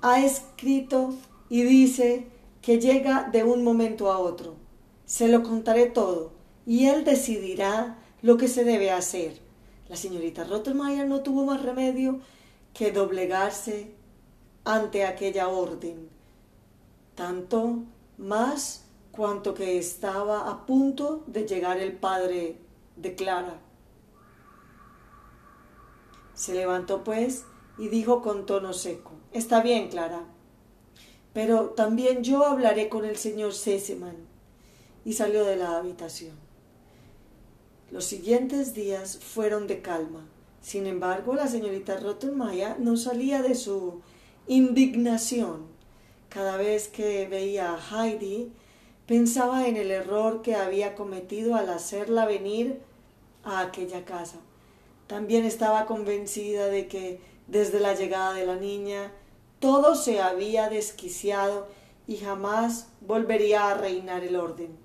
Ha 0.00 0.24
escrito 0.24 1.14
y 1.48 1.62
dice 1.62 2.28
que 2.66 2.80
llega 2.80 3.28
de 3.30 3.44
un 3.44 3.62
momento 3.62 4.10
a 4.10 4.18
otro. 4.18 4.56
Se 5.04 5.28
lo 5.28 5.44
contaré 5.44 5.86
todo 5.86 6.32
y 6.66 6.86
él 6.86 7.04
decidirá 7.04 7.96
lo 8.22 8.36
que 8.38 8.48
se 8.48 8.64
debe 8.64 8.90
hacer. 8.90 9.40
La 9.88 9.94
señorita 9.94 10.42
Rottenmeier 10.42 11.06
no 11.06 11.20
tuvo 11.20 11.44
más 11.44 11.62
remedio 11.62 12.18
que 12.74 12.90
doblegarse 12.90 13.94
ante 14.64 15.04
aquella 15.06 15.46
orden, 15.46 16.08
tanto 17.14 17.84
más 18.18 18.86
cuanto 19.12 19.54
que 19.54 19.78
estaba 19.78 20.50
a 20.50 20.66
punto 20.66 21.22
de 21.28 21.46
llegar 21.46 21.78
el 21.78 21.92
padre 21.92 22.58
de 22.96 23.14
Clara. 23.14 23.60
Se 26.34 26.52
levantó 26.52 27.04
pues 27.04 27.44
y 27.78 27.86
dijo 27.86 28.22
con 28.22 28.44
tono 28.44 28.72
seco, 28.72 29.12
Está 29.30 29.62
bien, 29.62 29.88
Clara, 29.88 30.24
pero 31.36 31.68
también 31.68 32.24
yo 32.24 32.46
hablaré 32.46 32.88
con 32.88 33.04
el 33.04 33.18
señor 33.18 33.52
Seseman. 33.52 34.16
Y 35.04 35.12
salió 35.12 35.44
de 35.44 35.56
la 35.56 35.76
habitación. 35.76 36.32
Los 37.90 38.06
siguientes 38.06 38.72
días 38.72 39.18
fueron 39.18 39.66
de 39.66 39.82
calma. 39.82 40.24
Sin 40.62 40.86
embargo, 40.86 41.34
la 41.34 41.46
señorita 41.46 41.98
Rottenmeier 41.98 42.80
no 42.80 42.96
salía 42.96 43.42
de 43.42 43.54
su 43.54 44.00
indignación. 44.46 45.66
Cada 46.30 46.56
vez 46.56 46.88
que 46.88 47.28
veía 47.28 47.74
a 47.74 48.06
Heidi, 48.06 48.50
pensaba 49.06 49.68
en 49.68 49.76
el 49.76 49.90
error 49.90 50.40
que 50.40 50.54
había 50.54 50.94
cometido 50.94 51.54
al 51.54 51.68
hacerla 51.68 52.24
venir 52.24 52.80
a 53.44 53.60
aquella 53.60 54.06
casa. 54.06 54.38
También 55.06 55.44
estaba 55.44 55.84
convencida 55.84 56.68
de 56.68 56.88
que 56.88 57.20
desde 57.46 57.78
la 57.78 57.94
llegada 57.94 58.32
de 58.32 58.46
la 58.46 58.56
niña 58.56 59.12
todo 59.58 59.94
se 59.94 60.20
había 60.20 60.68
desquiciado 60.68 61.68
y 62.06 62.18
jamás 62.18 62.88
volvería 63.00 63.70
a 63.70 63.74
reinar 63.74 64.22
el 64.24 64.36
orden. 64.36 64.76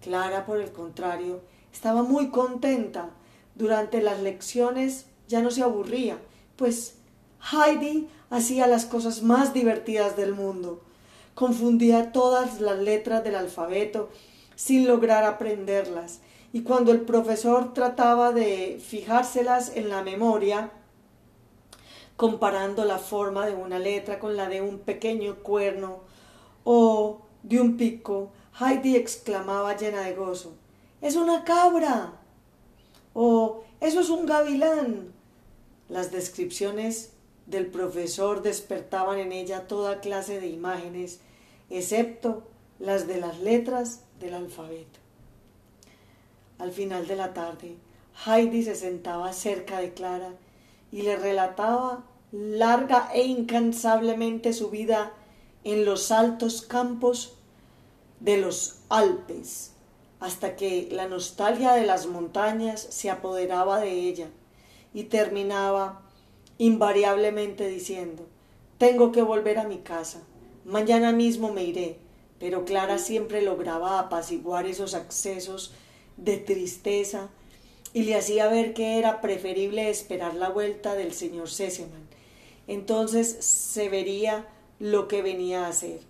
Clara, 0.00 0.46
por 0.46 0.60
el 0.60 0.72
contrario, 0.72 1.40
estaba 1.72 2.02
muy 2.02 2.30
contenta. 2.30 3.10
Durante 3.54 4.00
las 4.00 4.20
lecciones 4.20 5.06
ya 5.28 5.42
no 5.42 5.50
se 5.50 5.62
aburría, 5.62 6.18
pues 6.56 6.94
Heidi 7.52 8.08
hacía 8.30 8.66
las 8.66 8.86
cosas 8.86 9.22
más 9.22 9.52
divertidas 9.52 10.16
del 10.16 10.34
mundo. 10.34 10.80
Confundía 11.34 12.12
todas 12.12 12.60
las 12.60 12.78
letras 12.78 13.22
del 13.22 13.34
alfabeto 13.34 14.10
sin 14.56 14.86
lograr 14.86 15.24
aprenderlas, 15.24 16.20
y 16.52 16.62
cuando 16.62 16.92
el 16.92 17.02
profesor 17.02 17.72
trataba 17.72 18.32
de 18.32 18.80
fijárselas 18.84 19.74
en 19.76 19.88
la 19.88 20.02
memoria, 20.02 20.70
comparando 22.20 22.84
la 22.84 22.98
forma 22.98 23.46
de 23.46 23.54
una 23.54 23.78
letra 23.78 24.18
con 24.18 24.36
la 24.36 24.46
de 24.46 24.60
un 24.60 24.80
pequeño 24.80 25.36
cuerno 25.36 26.00
o 26.64 27.22
de 27.42 27.58
un 27.58 27.78
pico, 27.78 28.30
Heidi 28.60 28.94
exclamaba 28.94 29.74
llena 29.74 30.02
de 30.02 30.12
gozo 30.12 30.52
Es 31.00 31.16
una 31.16 31.44
cabra. 31.44 32.12
o 33.14 33.62
Eso 33.80 34.00
es 34.00 34.10
un 34.10 34.26
gavilán. 34.26 35.14
Las 35.88 36.12
descripciones 36.12 37.12
del 37.46 37.68
profesor 37.68 38.42
despertaban 38.42 39.18
en 39.18 39.32
ella 39.32 39.66
toda 39.66 40.00
clase 40.00 40.40
de 40.40 40.48
imágenes, 40.48 41.20
excepto 41.70 42.42
las 42.78 43.06
de 43.06 43.18
las 43.18 43.40
letras 43.40 44.02
del 44.20 44.34
alfabeto. 44.34 44.98
Al 46.58 46.72
final 46.72 47.06
de 47.06 47.16
la 47.16 47.32
tarde, 47.32 47.76
Heidi 48.26 48.62
se 48.62 48.74
sentaba 48.74 49.32
cerca 49.32 49.80
de 49.80 49.94
Clara 49.94 50.34
y 50.92 51.00
le 51.00 51.16
relataba 51.16 52.04
larga 52.32 53.10
e 53.12 53.24
incansablemente 53.24 54.52
su 54.52 54.70
vida 54.70 55.12
en 55.64 55.84
los 55.84 56.10
altos 56.10 56.62
campos 56.62 57.34
de 58.20 58.38
los 58.38 58.80
Alpes, 58.88 59.72
hasta 60.20 60.56
que 60.56 60.88
la 60.92 61.08
nostalgia 61.08 61.72
de 61.72 61.86
las 61.86 62.06
montañas 62.06 62.80
se 62.80 63.10
apoderaba 63.10 63.80
de 63.80 63.90
ella 63.90 64.28
y 64.92 65.04
terminaba 65.04 66.02
invariablemente 66.58 67.68
diciendo 67.68 68.26
Tengo 68.78 69.12
que 69.12 69.22
volver 69.22 69.58
a 69.58 69.64
mi 69.64 69.78
casa. 69.78 70.22
Mañana 70.64 71.12
mismo 71.12 71.52
me 71.52 71.64
iré. 71.64 71.98
Pero 72.38 72.64
Clara 72.64 72.96
siempre 72.96 73.42
lograba 73.42 73.98
apaciguar 73.98 74.66
esos 74.66 74.94
accesos 74.94 75.74
de 76.16 76.38
tristeza 76.38 77.28
y 77.92 78.04
le 78.04 78.16
hacía 78.16 78.48
ver 78.48 78.72
que 78.72 78.98
era 78.98 79.20
preferible 79.20 79.90
esperar 79.90 80.34
la 80.34 80.48
vuelta 80.48 80.94
del 80.94 81.12
señor 81.12 81.50
Seseman. 81.50 82.08
Entonces 82.70 83.44
se 83.44 83.88
vería 83.88 84.46
lo 84.78 85.08
que 85.08 85.22
venía 85.22 85.64
a 85.64 85.70
hacer. 85.70 86.02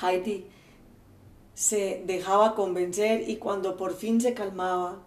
Heidi 0.00 0.46
se 1.52 2.02
dejaba 2.06 2.54
convencer 2.54 3.28
y 3.28 3.36
cuando 3.36 3.76
por 3.76 3.94
fin 3.94 4.22
se 4.22 4.32
calmaba, 4.32 5.02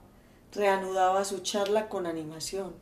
reanudaba 0.53 1.25
su 1.25 1.39
charla 1.39 1.89
con 1.89 2.05
animación, 2.05 2.73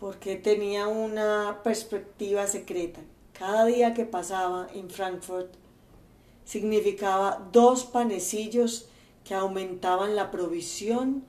porque 0.00 0.34
tenía 0.34 0.88
una 0.88 1.60
perspectiva 1.62 2.48
secreta. 2.48 3.00
Cada 3.32 3.64
día 3.64 3.94
que 3.94 4.04
pasaba 4.04 4.66
en 4.74 4.90
Frankfurt 4.90 5.54
significaba 6.44 7.48
dos 7.52 7.84
panecillos 7.84 8.88
que 9.22 9.34
aumentaban 9.34 10.16
la 10.16 10.32
provisión 10.32 11.22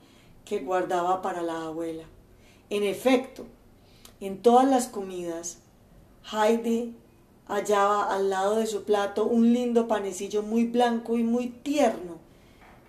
que 0.44 0.58
guardaba 0.58 1.22
para 1.22 1.42
la 1.42 1.66
abuela. 1.66 2.06
En 2.70 2.82
efecto, 2.82 3.46
en 4.26 4.40
todas 4.40 4.68
las 4.68 4.86
comidas, 4.86 5.58
Heidi 6.30 6.94
hallaba 7.48 8.14
al 8.14 8.30
lado 8.30 8.56
de 8.56 8.66
su 8.66 8.84
plato 8.84 9.24
un 9.24 9.52
lindo 9.52 9.88
panecillo 9.88 10.42
muy 10.42 10.64
blanco 10.64 11.18
y 11.18 11.22
muy 11.22 11.48
tierno 11.48 12.18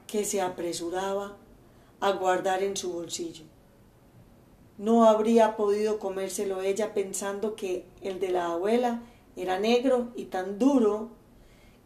que 0.07 0.25
se 0.25 0.41
apresuraba 0.41 1.35
a 1.99 2.11
guardar 2.11 2.61
en 2.61 2.77
su 2.77 2.93
bolsillo. 2.93 3.45
No 4.77 5.05
habría 5.05 5.55
podido 5.55 5.99
comérselo 5.99 6.61
ella 6.61 6.93
pensando 6.93 7.55
que 7.55 7.85
el 8.01 8.19
de 8.19 8.29
la 8.29 8.51
abuela 8.51 9.01
era 9.35 9.59
negro 9.59 10.09
y 10.15 10.25
tan 10.25 10.59
duro 10.59 11.09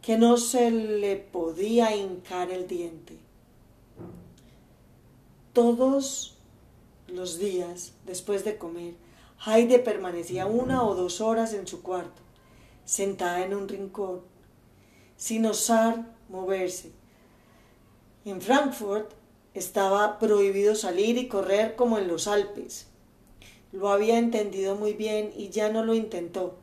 que 0.02 0.18
no 0.18 0.36
se 0.36 0.70
le 0.70 1.16
podía 1.16 1.96
hincar 1.96 2.50
el 2.50 2.66
diente. 2.66 3.16
Todos 5.52 6.36
los 7.08 7.38
días, 7.38 7.94
después 8.06 8.44
de 8.44 8.58
comer, 8.58 8.94
Heide 9.46 9.78
permanecía 9.78 10.46
una 10.46 10.82
o 10.82 10.94
dos 10.94 11.20
horas 11.20 11.52
en 11.52 11.66
su 11.66 11.82
cuarto, 11.82 12.22
sentada 12.84 13.44
en 13.44 13.54
un 13.54 13.68
rincón, 13.68 14.22
sin 15.16 15.46
osar 15.46 16.06
moverse. 16.28 16.90
En 18.24 18.40
Frankfurt 18.40 19.12
estaba 19.54 20.18
prohibido 20.18 20.74
salir 20.74 21.16
y 21.18 21.28
correr 21.28 21.76
como 21.76 21.98
en 21.98 22.08
los 22.08 22.26
Alpes. 22.26 22.88
Lo 23.70 23.90
había 23.90 24.18
entendido 24.18 24.74
muy 24.74 24.92
bien 24.92 25.32
y 25.36 25.50
ya 25.50 25.70
no 25.70 25.84
lo 25.84 25.94
intentó. 25.94 26.56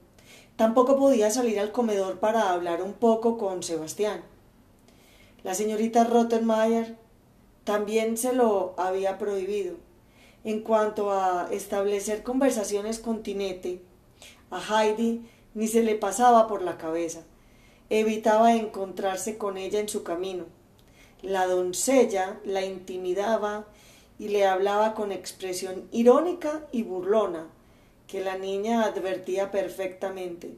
Tampoco 0.58 0.98
podía 0.98 1.32
salir 1.32 1.60
al 1.60 1.72
comedor 1.72 2.20
para 2.20 2.52
hablar 2.52 2.82
un 2.82 2.94
poco 2.94 3.38
con 3.38 3.64
Sebastián. 3.64 4.22
La 5.44 5.54
señorita 5.54 6.04
Rottenmeier 6.04 6.98
también 7.64 8.18
se 8.18 8.34
lo 8.34 8.74
había 8.78 9.18
prohibido. 9.18 9.85
En 10.46 10.62
cuanto 10.62 11.12
a 11.12 11.48
establecer 11.52 12.22
conversaciones 12.22 13.00
con 13.00 13.24
Tinete, 13.24 13.82
a 14.52 14.62
Heidi 14.62 15.28
ni 15.56 15.68
se 15.68 15.82
le 15.82 15.96
pasaba 15.96 16.48
por 16.48 16.62
la 16.62 16.78
cabeza. 16.78 17.24
Evitaba 17.90 18.54
encontrarse 18.54 19.40
con 19.40 19.58
ella 19.58 19.80
en 19.80 19.90
su 19.90 20.04
camino. 20.04 20.46
La 21.24 21.48
doncella 21.48 22.40
la 22.46 22.64
intimidaba 22.64 23.66
y 24.20 24.28
le 24.28 24.46
hablaba 24.46 24.94
con 24.94 25.12
expresión 25.12 25.88
irónica 25.92 26.68
y 26.72 26.84
burlona, 26.84 27.48
que 28.06 28.24
la 28.24 28.38
niña 28.38 28.84
advertía 28.84 29.50
perfectamente. 29.50 30.58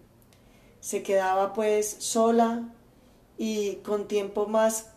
Se 0.81 1.01
quedaba 1.01 1.53
pues 1.53 1.95
sola 1.99 2.73
y 3.37 3.75
con 3.77 4.09
tiempo 4.09 4.47
más 4.47 4.89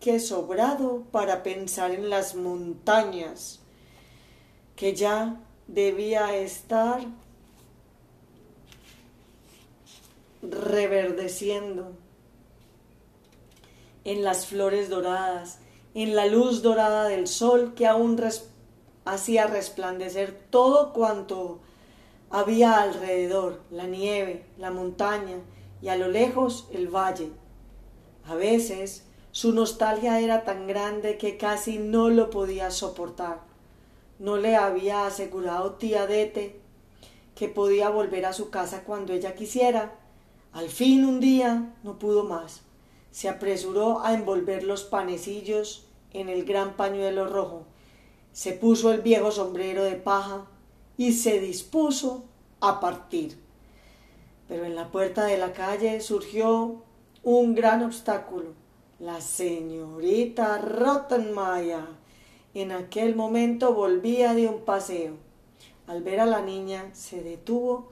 que 0.00 0.20
sobrado 0.20 1.04
para 1.10 1.42
pensar 1.42 1.90
en 1.90 2.08
las 2.08 2.34
montañas, 2.34 3.59
que 4.80 4.94
ya 4.94 5.36
debía 5.66 6.34
estar 6.34 7.02
reverdeciendo 10.40 11.92
en 14.04 14.24
las 14.24 14.46
flores 14.46 14.88
doradas, 14.88 15.58
en 15.92 16.16
la 16.16 16.24
luz 16.24 16.62
dorada 16.62 17.04
del 17.08 17.26
sol 17.26 17.74
que 17.74 17.86
aún 17.86 18.18
hacía 19.04 19.46
resplandecer 19.48 20.32
todo 20.48 20.94
cuanto 20.94 21.58
había 22.30 22.80
alrededor, 22.80 23.60
la 23.70 23.84
nieve, 23.84 24.46
la 24.56 24.70
montaña 24.70 25.36
y 25.82 25.88
a 25.88 25.96
lo 25.96 26.08
lejos 26.08 26.68
el 26.72 26.88
valle. 26.88 27.28
A 28.24 28.34
veces 28.34 29.04
su 29.30 29.52
nostalgia 29.52 30.20
era 30.20 30.44
tan 30.44 30.66
grande 30.66 31.18
que 31.18 31.36
casi 31.36 31.76
no 31.76 32.08
lo 32.08 32.30
podía 32.30 32.70
soportar. 32.70 33.49
No 34.20 34.36
le 34.36 34.54
había 34.54 35.06
asegurado 35.06 35.72
tía 35.72 36.06
Dete 36.06 36.60
que 37.34 37.48
podía 37.48 37.88
volver 37.88 38.24
a 38.26 38.32
su 38.32 38.50
casa 38.50 38.84
cuando 38.84 39.12
ella 39.12 39.34
quisiera. 39.34 39.98
Al 40.52 40.68
fin 40.68 41.04
un 41.04 41.18
día 41.18 41.74
no 41.82 41.98
pudo 41.98 42.22
más 42.22 42.62
se 43.10 43.28
apresuró 43.28 44.00
a 44.00 44.14
envolver 44.14 44.62
los 44.62 44.84
panecillos 44.84 45.86
en 46.12 46.28
el 46.28 46.44
gran 46.44 46.76
pañuelo 46.76 47.26
rojo, 47.26 47.64
se 48.32 48.52
puso 48.52 48.92
el 48.92 49.00
viejo 49.00 49.30
sombrero 49.30 49.84
de 49.84 49.96
paja 49.96 50.46
y 50.96 51.12
se 51.12 51.40
dispuso 51.40 52.24
a 52.60 52.80
partir. 52.80 53.38
Pero 54.48 54.64
en 54.64 54.74
la 54.74 54.90
puerta 54.90 55.24
de 55.24 55.38
la 55.38 55.52
calle 55.52 56.00
surgió 56.00 56.82
un 57.22 57.54
gran 57.54 57.82
obstáculo. 57.82 58.54
La 58.98 59.20
señorita 59.20 60.58
Rottenmeier 60.58 61.84
en 62.54 62.72
aquel 62.72 63.14
momento 63.14 63.74
volvía 63.74 64.34
de 64.34 64.48
un 64.48 64.60
paseo. 64.60 65.14
Al 65.86 66.02
ver 66.02 66.20
a 66.20 66.26
la 66.26 66.40
niña 66.40 66.90
se 66.92 67.22
detuvo 67.22 67.88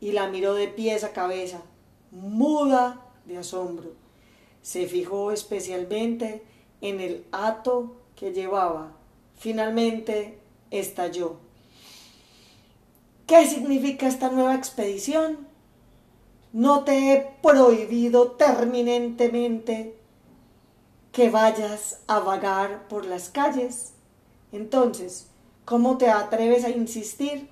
y 0.00 0.12
la 0.12 0.28
miró 0.28 0.54
de 0.54 0.68
pies 0.68 1.04
a 1.04 1.12
cabeza, 1.12 1.62
muda 2.10 3.00
de 3.26 3.38
asombro 3.38 4.02
se 4.62 4.86
fijó 4.86 5.32
especialmente 5.32 6.42
en 6.80 7.00
el 7.00 7.26
hato 7.32 7.96
que 8.16 8.32
llevaba. 8.32 8.92
Finalmente 9.36 10.38
estalló. 10.70 11.36
¿Qué 13.26 13.46
significa 13.46 14.06
esta 14.06 14.30
nueva 14.30 14.54
expedición? 14.54 15.46
No 16.52 16.84
te 16.84 17.12
he 17.12 17.28
prohibido 17.42 18.32
terminantemente 18.32 19.96
que 21.10 21.28
vayas 21.28 22.00
a 22.06 22.20
vagar 22.20 22.88
por 22.88 23.04
las 23.04 23.28
calles. 23.28 23.91
Entonces, 24.52 25.28
¿cómo 25.64 25.98
te 25.98 26.08
atreves 26.08 26.64
a 26.64 26.70
insistir? 26.70 27.48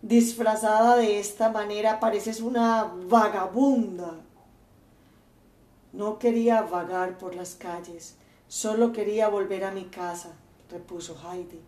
Disfrazada 0.00 0.96
de 0.96 1.18
esta 1.18 1.50
manera 1.50 1.98
pareces 1.98 2.40
una 2.40 2.84
vagabunda. 3.08 4.14
No 5.92 6.18
quería 6.18 6.62
vagar 6.62 7.18
por 7.18 7.34
las 7.34 7.56
calles, 7.56 8.14
solo 8.46 8.92
quería 8.92 9.28
volver 9.28 9.64
a 9.64 9.72
mi 9.72 9.86
casa, 9.86 10.30
repuso 10.70 11.16
Heidi, 11.16 11.60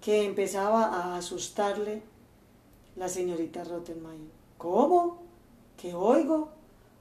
que 0.00 0.24
empezaba 0.24 0.86
a 0.86 1.16
asustarle 1.16 2.02
la 2.96 3.08
señorita 3.08 3.64
Rottenmeier. 3.64 4.30
¿Cómo? 4.56 5.18
¿Qué 5.76 5.92
oigo? 5.94 6.48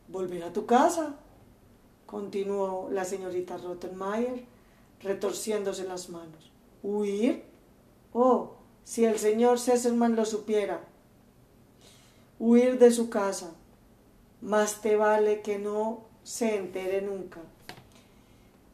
¿Volver 0.09 0.43
a 0.43 0.53
tu 0.53 0.65
casa? 0.65 1.15
continuó 2.13 2.89
la 2.91 3.05
señorita 3.05 3.57
Rottenmeier, 3.57 4.45
retorciéndose 5.01 5.83
las 5.85 6.09
manos. 6.09 6.52
¿Huir? 6.83 7.45
Oh, 8.11 8.51
si 8.83 9.05
el 9.05 9.17
señor 9.17 9.57
Cesarman 9.57 10.15
lo 10.17 10.25
supiera. 10.25 10.81
Huir 12.39 12.77
de 12.77 12.91
su 12.91 13.09
casa. 13.09 13.51
Más 14.41 14.81
te 14.81 14.97
vale 14.97 15.41
que 15.41 15.57
no 15.57 16.01
se 16.23 16.57
entere 16.57 17.01
nunca. 17.01 17.39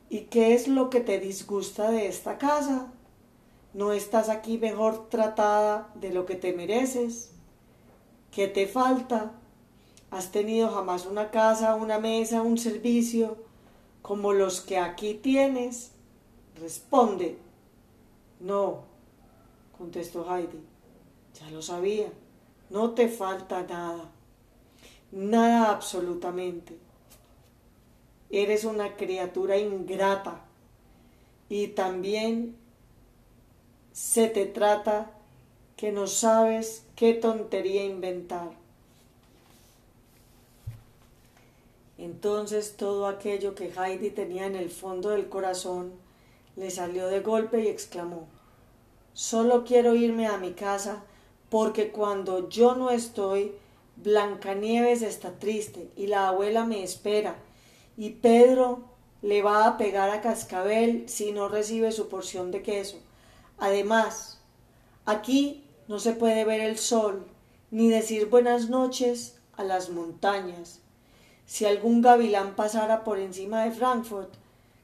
¿Y 0.09 0.21
qué 0.21 0.55
es 0.55 0.67
lo 0.67 0.89
que 0.89 1.01
te 1.01 1.19
disgusta 1.19 1.91
de 1.91 2.07
esta 2.07 2.39
casa? 2.39 2.87
¿No 3.75 3.93
estás 3.93 4.29
aquí 4.29 4.57
mejor 4.57 5.07
tratada 5.09 5.91
de 5.93 6.11
lo 6.11 6.25
que 6.25 6.33
te 6.33 6.51
mereces? 6.53 7.29
¿Qué 8.31 8.47
te 8.47 8.65
falta? 8.65 9.33
¿Has 10.09 10.31
tenido 10.31 10.69
jamás 10.71 11.05
una 11.05 11.29
casa, 11.29 11.75
una 11.75 11.99
mesa, 11.99 12.41
un 12.41 12.57
servicio 12.57 13.37
como 14.01 14.33
los 14.33 14.61
que 14.61 14.79
aquí 14.79 15.13
tienes? 15.13 15.91
Responde. 16.59 17.37
No, 18.39 18.83
contestó 19.77 20.25
Heidi. 20.33 20.59
Ya 21.39 21.49
lo 21.51 21.61
sabía. 21.61 22.11
No 22.69 22.91
te 22.91 23.07
falta 23.07 23.63
nada. 23.63 24.09
Nada 25.11 25.71
absolutamente. 25.71 26.77
Eres 28.29 28.63
una 28.63 28.95
criatura 28.95 29.57
ingrata 29.57 30.45
y 31.49 31.69
también 31.69 32.55
se 33.91 34.27
te 34.27 34.45
trata 34.45 35.11
que 35.75 35.91
no 35.91 36.05
sabes 36.07 36.85
qué 36.95 37.13
tontería 37.15 37.85
inventar. 37.85 38.51
Entonces 41.97 42.77
todo 42.77 43.07
aquello 43.07 43.55
que 43.55 43.73
Heidi 43.73 44.11
tenía 44.11 44.45
en 44.45 44.55
el 44.55 44.69
fondo 44.69 45.09
del 45.09 45.27
corazón 45.27 45.91
le 46.59 46.69
salió 46.69 47.07
de 47.07 47.21
golpe 47.21 47.63
y 47.63 47.67
exclamó 47.67 48.27
Solo 49.13 49.63
quiero 49.63 49.95
irme 49.95 50.27
a 50.27 50.37
mi 50.37 50.51
casa 50.51 51.03
porque 51.49 51.91
cuando 51.91 52.49
yo 52.49 52.75
no 52.75 52.91
estoy, 52.91 53.53
Blancanieves 53.95 55.01
está 55.01 55.39
triste 55.39 55.89
y 55.95 56.07
la 56.07 56.27
abuela 56.27 56.65
me 56.65 56.83
espera 56.83 57.35
y 57.97 58.11
Pedro 58.11 58.81
le 59.21 59.41
va 59.41 59.65
a 59.65 59.77
pegar 59.77 60.09
a 60.09 60.21
Cascabel 60.21 61.05
si 61.07 61.31
no 61.31 61.49
recibe 61.49 61.91
su 61.91 62.07
porción 62.07 62.51
de 62.51 62.61
queso. 62.61 62.97
Además, 63.57 64.39
aquí 65.05 65.65
no 65.87 65.99
se 65.99 66.13
puede 66.13 66.45
ver 66.45 66.61
el 66.61 66.77
sol 66.77 67.25
ni 67.71 67.89
decir 67.89 68.29
buenas 68.29 68.69
noches 68.69 69.37
a 69.57 69.63
las 69.63 69.89
montañas. 69.89 70.79
Si 71.45 71.65
algún 71.65 72.01
gavilán 72.01 72.55
pasara 72.55 73.03
por 73.03 73.19
encima 73.19 73.63
de 73.63 73.71
Frankfurt, 73.71 74.33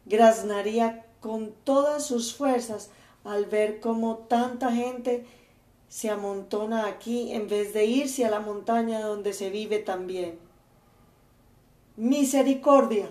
graznaría 0.06 1.05
con 1.26 1.54
todas 1.64 2.06
sus 2.06 2.36
fuerzas 2.36 2.92
al 3.24 3.46
ver 3.46 3.80
cómo 3.80 4.28
tanta 4.30 4.72
gente 4.72 5.26
se 5.90 6.12
amontona 6.12 6.86
aquí 6.86 7.32
en 7.32 7.48
vez 7.48 7.74
de 7.74 7.86
irse 7.86 8.26
a 8.26 8.30
la 8.30 8.40
montaña 8.40 9.02
donde 9.02 9.34
se 9.34 9.50
vive 9.50 9.80
tan 9.80 10.06
bien. 10.06 10.38
Misericordia. 11.98 13.10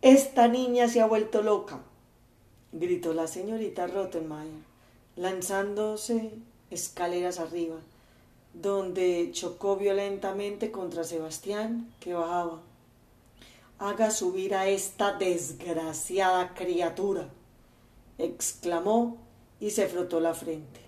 Esta 0.00 0.48
niña 0.48 0.88
se 0.88 1.02
ha 1.02 1.06
vuelto 1.06 1.42
loca, 1.42 1.80
gritó 2.72 3.12
la 3.12 3.26
señorita 3.26 3.86
Rottenmeier, 3.88 4.62
lanzándose 5.16 6.30
escaleras 6.70 7.40
arriba, 7.40 7.76
donde 8.54 9.28
chocó 9.32 9.76
violentamente 9.76 10.70
contra 10.70 11.04
Sebastián, 11.04 11.92
que 12.00 12.14
bajaba. 12.14 12.62
Haga 13.84 14.10
subir 14.10 14.54
a 14.54 14.66
esta 14.66 15.12
desgraciada 15.12 16.54
criatura, 16.54 17.28
exclamó 18.16 19.18
y 19.60 19.72
se 19.72 19.88
frotó 19.88 20.20
la 20.20 20.32
frente. 20.32 20.80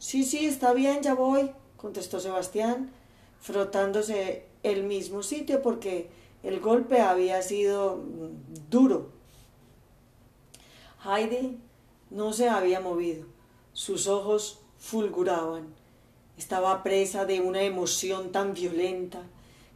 Sí, 0.00 0.24
sí, 0.24 0.44
está 0.44 0.72
bien, 0.72 1.00
ya 1.00 1.14
voy, 1.14 1.52
contestó 1.76 2.18
Sebastián, 2.18 2.90
frotándose 3.40 4.46
el 4.64 4.82
mismo 4.82 5.22
sitio 5.22 5.62
porque 5.62 6.10
el 6.42 6.58
golpe 6.58 7.00
había 7.02 7.40
sido 7.40 8.02
duro. 8.68 9.12
Heidi 11.04 11.60
no 12.10 12.32
se 12.32 12.48
había 12.48 12.80
movido. 12.80 13.26
Sus 13.72 14.08
ojos 14.08 14.58
fulguraban. 14.76 15.72
Estaba 16.36 16.82
presa 16.82 17.26
de 17.26 17.40
una 17.40 17.62
emoción 17.62 18.32
tan 18.32 18.54
violenta 18.54 19.22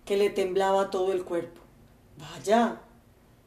que 0.05 0.17
le 0.17 0.29
temblaba 0.29 0.91
todo 0.91 1.13
el 1.13 1.23
cuerpo. 1.23 1.62
Vaya, 2.17 2.81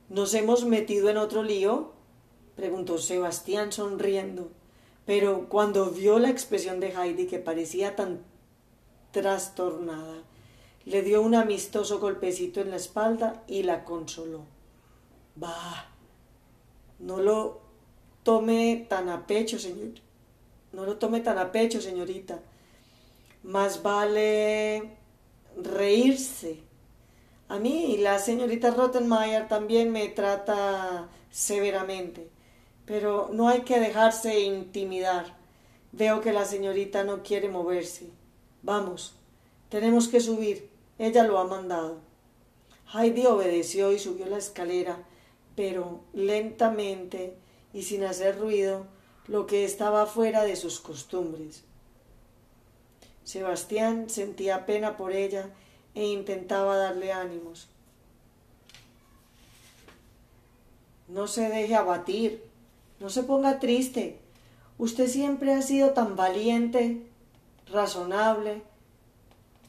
¿nos 0.09 0.33
hemos 0.33 0.65
metido 0.65 1.09
en 1.09 1.17
otro 1.17 1.43
lío? 1.43 1.93
preguntó 2.55 2.97
Sebastián 2.97 3.71
sonriendo. 3.71 4.49
Pero 5.05 5.49
cuando 5.49 5.91
vio 5.91 6.19
la 6.19 6.29
expresión 6.29 6.79
de 6.79 6.89
Heidi, 6.89 7.27
que 7.27 7.39
parecía 7.39 7.95
tan 7.95 8.21
trastornada, 9.11 10.23
le 10.85 11.01
dio 11.01 11.21
un 11.21 11.35
amistoso 11.35 11.99
golpecito 11.99 12.61
en 12.61 12.71
la 12.71 12.77
espalda 12.77 13.43
y 13.47 13.63
la 13.63 13.83
consoló. 13.83 14.45
Bah, 15.35 15.89
no 16.99 17.19
lo 17.19 17.61
tome 18.23 18.85
tan 18.89 19.09
a 19.09 19.27
pecho, 19.27 19.59
señor. 19.59 19.99
No 20.71 20.85
lo 20.85 20.97
tome 20.97 21.21
tan 21.21 21.37
a 21.37 21.51
pecho, 21.51 21.81
señorita. 21.81 22.39
Más 23.43 23.83
vale 23.83 24.97
reírse. 25.55 26.64
A 27.47 27.59
mí 27.59 27.97
la 27.97 28.17
señorita 28.17 28.71
Rottenmeier 28.71 29.47
también 29.47 29.91
me 29.91 30.07
trata 30.09 31.09
severamente, 31.29 32.27
pero 32.85 33.29
no 33.31 33.49
hay 33.49 33.61
que 33.61 33.79
dejarse 33.79 34.39
intimidar. 34.39 35.35
Veo 35.91 36.21
que 36.21 36.33
la 36.33 36.45
señorita 36.45 37.03
no 37.03 37.21
quiere 37.21 37.47
moverse. 37.47 38.07
Vamos, 38.63 39.13
tenemos 39.69 40.07
que 40.07 40.19
subir. 40.19 40.69
Ella 40.97 41.23
lo 41.23 41.37
ha 41.37 41.43
mandado. 41.45 41.99
Heidi 42.93 43.25
obedeció 43.27 43.91
y 43.91 43.99
subió 43.99 44.25
la 44.25 44.37
escalera, 44.37 44.97
pero 45.55 46.01
lentamente 46.13 47.35
y 47.73 47.83
sin 47.83 48.03
hacer 48.05 48.39
ruido, 48.39 48.87
lo 49.27 49.45
que 49.45 49.65
estaba 49.65 50.05
fuera 50.05 50.43
de 50.43 50.55
sus 50.55 50.79
costumbres. 50.79 51.63
Sebastián 53.23 54.09
sentía 54.09 54.65
pena 54.65 54.97
por 54.97 55.11
ella 55.11 55.49
e 55.95 56.05
intentaba 56.05 56.77
darle 56.77 57.11
ánimos. 57.11 57.67
No 61.07 61.27
se 61.27 61.49
deje 61.49 61.75
abatir, 61.75 62.43
no 62.99 63.09
se 63.09 63.23
ponga 63.23 63.59
triste. 63.59 64.19
Usted 64.77 65.07
siempre 65.07 65.53
ha 65.53 65.61
sido 65.61 65.91
tan 65.91 66.15
valiente, 66.15 67.01
razonable, 67.71 68.61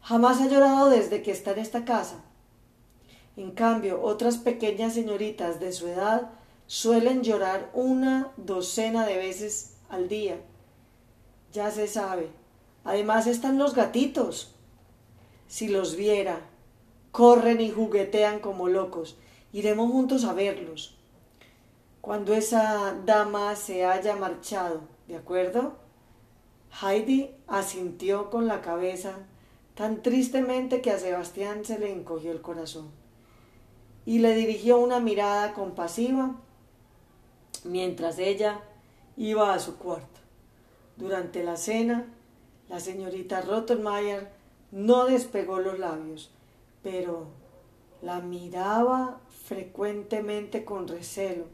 Jamás 0.07 0.41
ha 0.41 0.47
llorado 0.47 0.89
desde 0.89 1.21
que 1.21 1.33
está 1.33 1.51
en 1.51 1.59
esta 1.59 1.85
casa. 1.85 2.23
En 3.37 3.51
cambio, 3.51 4.01
otras 4.03 4.39
pequeñas 4.39 4.95
señoritas 4.95 5.59
de 5.59 5.73
su 5.73 5.89
edad 5.89 6.31
suelen 6.69 7.25
llorar 7.25 7.71
una 7.75 8.31
docena 8.37 9.05
de 9.05 9.17
veces 9.17 9.73
al 9.89 10.09
día. 10.09 10.39
Ya 11.53 11.73
se 11.73 11.89
sabe. 11.89 12.29
Además 12.85 13.27
están 13.27 13.59
los 13.59 13.75
gatitos. 13.75 14.55
Si 15.49 15.69
los 15.69 15.97
viera, 15.97 16.41
corren 17.13 17.61
y 17.61 17.71
juguetean 17.71 18.41
como 18.41 18.69
locos. 18.69 19.17
Iremos 19.53 19.91
juntos 19.91 20.25
a 20.25 20.33
verlos. 20.33 20.97
Cuando 22.01 22.35
esa 22.35 22.95
dama 23.05 23.57
se 23.57 23.85
haya 23.85 24.17
marchado, 24.17 24.83
¿de 25.09 25.17
acuerdo? 25.17 25.77
Heidi 26.83 27.31
asintió 27.47 28.31
con 28.31 28.47
la 28.47 28.61
cabeza 28.61 29.15
tan 29.75 30.03
tristemente 30.03 30.81
que 30.81 30.91
a 30.91 30.99
Sebastián 30.99 31.65
se 31.65 31.79
le 31.79 31.93
encogió 31.93 32.33
el 32.33 32.43
corazón 32.43 32.91
y 34.05 34.21
le 34.21 34.35
dirigió 34.35 34.79
una 34.79 35.01
mirada 35.01 35.53
compasiva 35.53 36.37
mientras 37.65 38.19
ella 38.19 38.61
iba 39.17 39.53
a 39.53 39.59
su 39.59 39.77
cuarto. 39.77 40.21
Durante 40.97 41.43
la 41.43 41.57
cena, 41.57 42.07
la 42.69 42.79
señorita 42.81 43.41
Rottenmeier 43.43 44.36
no 44.77 45.07
despegó 45.07 45.59
los 45.59 45.79
labios, 45.79 46.31
pero 46.83 47.29
la 48.03 48.21
miraba 48.21 49.21
frecuentemente 49.47 50.67
con 50.67 50.87
recelo, 50.87 51.47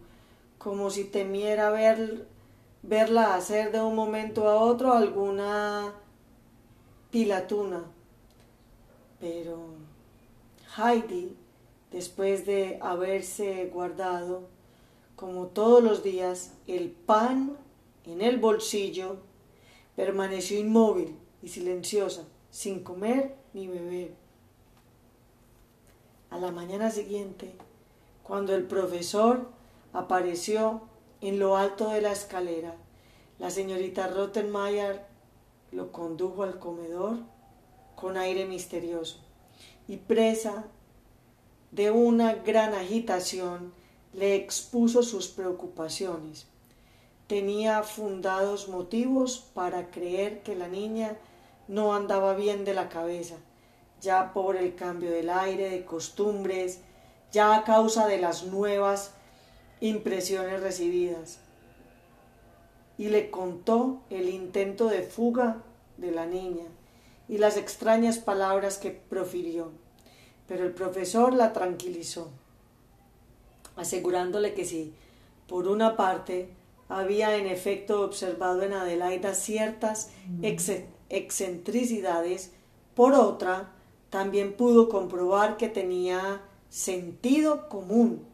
como 0.58 0.90
si 0.90 1.04
temiera 1.04 1.70
ver, 1.70 2.26
verla 2.82 3.36
hacer 3.36 3.70
de 3.70 3.80
un 3.80 3.94
momento 3.94 4.48
a 4.48 4.56
otro 4.56 4.92
alguna 4.92 5.94
pilatuna. 7.12 7.84
Pero 9.20 9.66
Heidi, 10.76 11.36
después 11.92 12.44
de 12.44 12.80
haberse 12.82 13.66
guardado, 13.66 14.48
como 15.14 15.46
todos 15.46 15.80
los 15.80 16.02
días, 16.02 16.54
el 16.66 16.90
pan 16.90 17.56
en 18.04 18.20
el 18.20 18.40
bolsillo, 18.40 19.18
permaneció 19.94 20.58
inmóvil 20.58 21.16
y 21.40 21.46
silenciosa, 21.46 22.24
sin 22.52 22.84
comer 22.84 23.34
ni 23.54 23.66
beber. 23.66 24.14
A 26.30 26.38
la 26.38 26.52
mañana 26.52 26.90
siguiente, 26.90 27.52
cuando 28.22 28.54
el 28.54 28.64
profesor 28.64 29.48
apareció 29.92 30.82
en 31.20 31.40
lo 31.40 31.56
alto 31.56 31.88
de 31.88 32.02
la 32.02 32.12
escalera, 32.12 32.76
la 33.38 33.50
señorita 33.50 34.06
Rottenmeier 34.06 35.04
lo 35.72 35.90
condujo 35.90 36.44
al 36.44 36.58
comedor 36.58 37.16
con 37.96 38.16
aire 38.16 38.46
misterioso 38.46 39.18
y 39.88 39.96
presa 39.96 40.66
de 41.70 41.90
una 41.90 42.34
gran 42.34 42.74
agitación 42.74 43.72
le 44.12 44.34
expuso 44.34 45.02
sus 45.02 45.28
preocupaciones. 45.28 46.46
Tenía 47.26 47.82
fundados 47.82 48.68
motivos 48.68 49.48
para 49.54 49.90
creer 49.90 50.42
que 50.42 50.54
la 50.54 50.68
niña 50.68 51.16
no 51.72 51.94
andaba 51.94 52.34
bien 52.34 52.66
de 52.66 52.74
la 52.74 52.90
cabeza, 52.90 53.36
ya 54.02 54.34
por 54.34 54.56
el 54.56 54.74
cambio 54.74 55.10
del 55.10 55.30
aire, 55.30 55.70
de 55.70 55.86
costumbres, 55.86 56.80
ya 57.32 57.56
a 57.56 57.64
causa 57.64 58.06
de 58.06 58.18
las 58.18 58.44
nuevas 58.44 59.14
impresiones 59.80 60.60
recibidas. 60.60 61.38
Y 62.98 63.08
le 63.08 63.30
contó 63.30 64.02
el 64.10 64.28
intento 64.28 64.88
de 64.88 65.02
fuga 65.02 65.62
de 65.96 66.10
la 66.10 66.26
niña, 66.26 66.66
y 67.26 67.38
las 67.38 67.56
extrañas 67.56 68.18
palabras 68.18 68.76
que 68.76 68.90
profirió. 68.90 69.70
Pero 70.46 70.64
el 70.64 70.74
profesor 70.74 71.32
la 71.32 71.54
tranquilizó, 71.54 72.28
asegurándole 73.76 74.52
que 74.52 74.66
si, 74.66 74.92
por 75.48 75.66
una 75.68 75.96
parte, 75.96 76.50
había 76.90 77.34
en 77.38 77.46
efecto 77.46 78.02
observado 78.02 78.62
en 78.62 78.74
Adelaida 78.74 79.32
ciertas 79.32 80.10
excentricidades, 81.12 82.50
por 82.94 83.14
otra, 83.14 83.70
también 84.10 84.54
pudo 84.54 84.88
comprobar 84.88 85.56
que 85.56 85.68
tenía 85.68 86.42
sentido 86.68 87.68
común, 87.68 88.24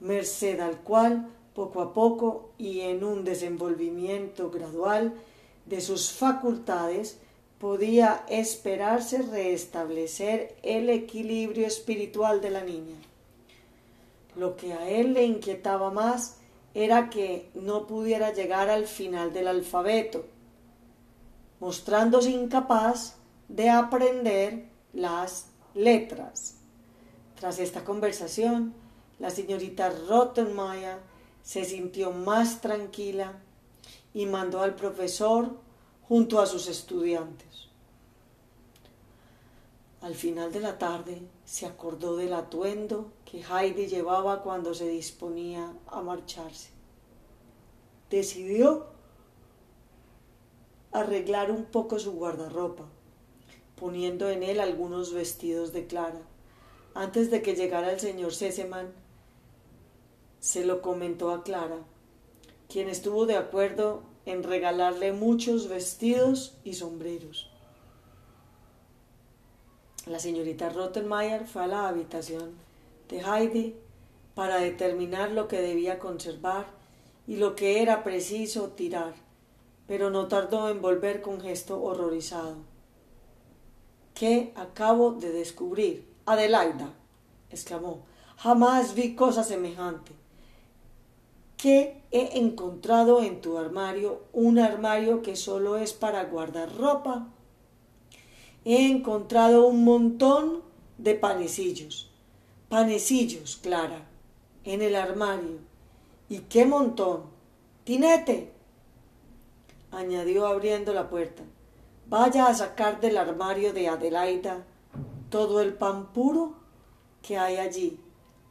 merced 0.00 0.60
al 0.60 0.78
cual, 0.78 1.28
poco 1.54 1.80
a 1.82 1.92
poco 1.92 2.50
y 2.58 2.80
en 2.80 3.04
un 3.04 3.24
desenvolvimiento 3.24 4.50
gradual 4.50 5.12
de 5.66 5.80
sus 5.80 6.12
facultades, 6.12 7.18
podía 7.58 8.24
esperarse 8.28 9.22
restablecer 9.22 10.56
el 10.62 10.90
equilibrio 10.90 11.66
espiritual 11.66 12.40
de 12.40 12.50
la 12.50 12.64
niña. 12.64 12.96
Lo 14.34 14.56
que 14.56 14.72
a 14.72 14.88
él 14.88 15.12
le 15.12 15.24
inquietaba 15.24 15.90
más 15.90 16.38
era 16.74 17.10
que 17.10 17.48
no 17.54 17.86
pudiera 17.86 18.32
llegar 18.32 18.70
al 18.70 18.86
final 18.86 19.32
del 19.32 19.46
alfabeto, 19.46 20.24
mostrándose 21.62 22.30
incapaz 22.30 23.14
de 23.46 23.70
aprender 23.70 24.68
las 24.92 25.46
letras. 25.74 26.56
Tras 27.38 27.60
esta 27.60 27.84
conversación, 27.84 28.74
la 29.20 29.30
señorita 29.30 29.90
Rottenmeier 30.08 30.98
se 31.44 31.64
sintió 31.64 32.10
más 32.10 32.60
tranquila 32.60 33.34
y 34.12 34.26
mandó 34.26 34.60
al 34.60 34.74
profesor 34.74 35.56
junto 36.08 36.40
a 36.40 36.46
sus 36.46 36.66
estudiantes. 36.66 37.68
Al 40.00 40.16
final 40.16 40.50
de 40.50 40.58
la 40.58 40.78
tarde 40.78 41.22
se 41.44 41.66
acordó 41.66 42.16
del 42.16 42.34
atuendo 42.34 43.12
que 43.24 43.40
Heidi 43.40 43.86
llevaba 43.86 44.42
cuando 44.42 44.74
se 44.74 44.88
disponía 44.88 45.72
a 45.86 46.02
marcharse. 46.02 46.70
Decidió 48.10 48.88
arreglar 50.92 51.50
un 51.50 51.64
poco 51.64 51.98
su 51.98 52.12
guardarropa, 52.12 52.84
poniendo 53.76 54.30
en 54.30 54.42
él 54.42 54.60
algunos 54.60 55.12
vestidos 55.12 55.72
de 55.72 55.86
Clara. 55.86 56.20
Antes 56.94 57.30
de 57.30 57.42
que 57.42 57.54
llegara 57.54 57.90
el 57.90 58.00
señor 58.00 58.34
Seseman, 58.34 58.92
se 60.40 60.64
lo 60.64 60.82
comentó 60.82 61.30
a 61.30 61.42
Clara, 61.42 61.78
quien 62.68 62.88
estuvo 62.88 63.26
de 63.26 63.36
acuerdo 63.36 64.02
en 64.26 64.42
regalarle 64.42 65.12
muchos 65.12 65.68
vestidos 65.68 66.56
y 66.64 66.74
sombreros. 66.74 67.50
La 70.06 70.18
señorita 70.18 70.68
Rottenmeier 70.68 71.46
fue 71.46 71.62
a 71.62 71.66
la 71.68 71.88
habitación 71.88 72.56
de 73.08 73.20
Heidi 73.20 73.76
para 74.34 74.56
determinar 74.56 75.30
lo 75.30 75.48
que 75.48 75.60
debía 75.60 75.98
conservar 75.98 76.66
y 77.26 77.36
lo 77.36 77.54
que 77.54 77.82
era 77.82 78.02
preciso 78.02 78.70
tirar, 78.70 79.14
pero 79.86 80.10
no 80.10 80.28
tardó 80.28 80.68
en 80.68 80.80
volver 80.80 81.22
con 81.22 81.40
gesto 81.40 81.82
horrorizado. 81.82 82.56
¿Qué 84.14 84.52
acabo 84.56 85.12
de 85.12 85.32
descubrir? 85.32 86.06
Adelaida, 86.26 86.92
exclamó, 87.50 88.02
jamás 88.36 88.94
vi 88.94 89.14
cosa 89.14 89.42
semejante. 89.42 90.12
¿Qué 91.56 92.02
he 92.10 92.38
encontrado 92.38 93.22
en 93.22 93.40
tu 93.40 93.56
armario? 93.56 94.22
Un 94.32 94.58
armario 94.58 95.22
que 95.22 95.36
solo 95.36 95.76
es 95.76 95.92
para 95.92 96.24
guardar 96.24 96.76
ropa. 96.76 97.28
He 98.64 98.90
encontrado 98.90 99.66
un 99.66 99.84
montón 99.84 100.62
de 100.98 101.14
panecillos. 101.14 102.10
Panecillos, 102.68 103.58
Clara, 103.62 104.06
en 104.64 104.82
el 104.82 104.94
armario. 104.96 105.58
¿Y 106.28 106.38
qué 106.38 106.64
montón? 106.64 107.24
Tinete, 107.84 108.51
añadió 109.92 110.46
abriendo 110.46 110.92
la 110.92 111.08
puerta. 111.08 111.42
Vaya 112.06 112.46
a 112.46 112.54
sacar 112.54 113.00
del 113.00 113.16
armario 113.16 113.72
de 113.72 113.88
Adelaida 113.88 114.64
todo 115.30 115.60
el 115.60 115.74
pan 115.74 116.12
puro 116.12 116.54
que 117.22 117.38
hay 117.38 117.56
allí, 117.58 118.00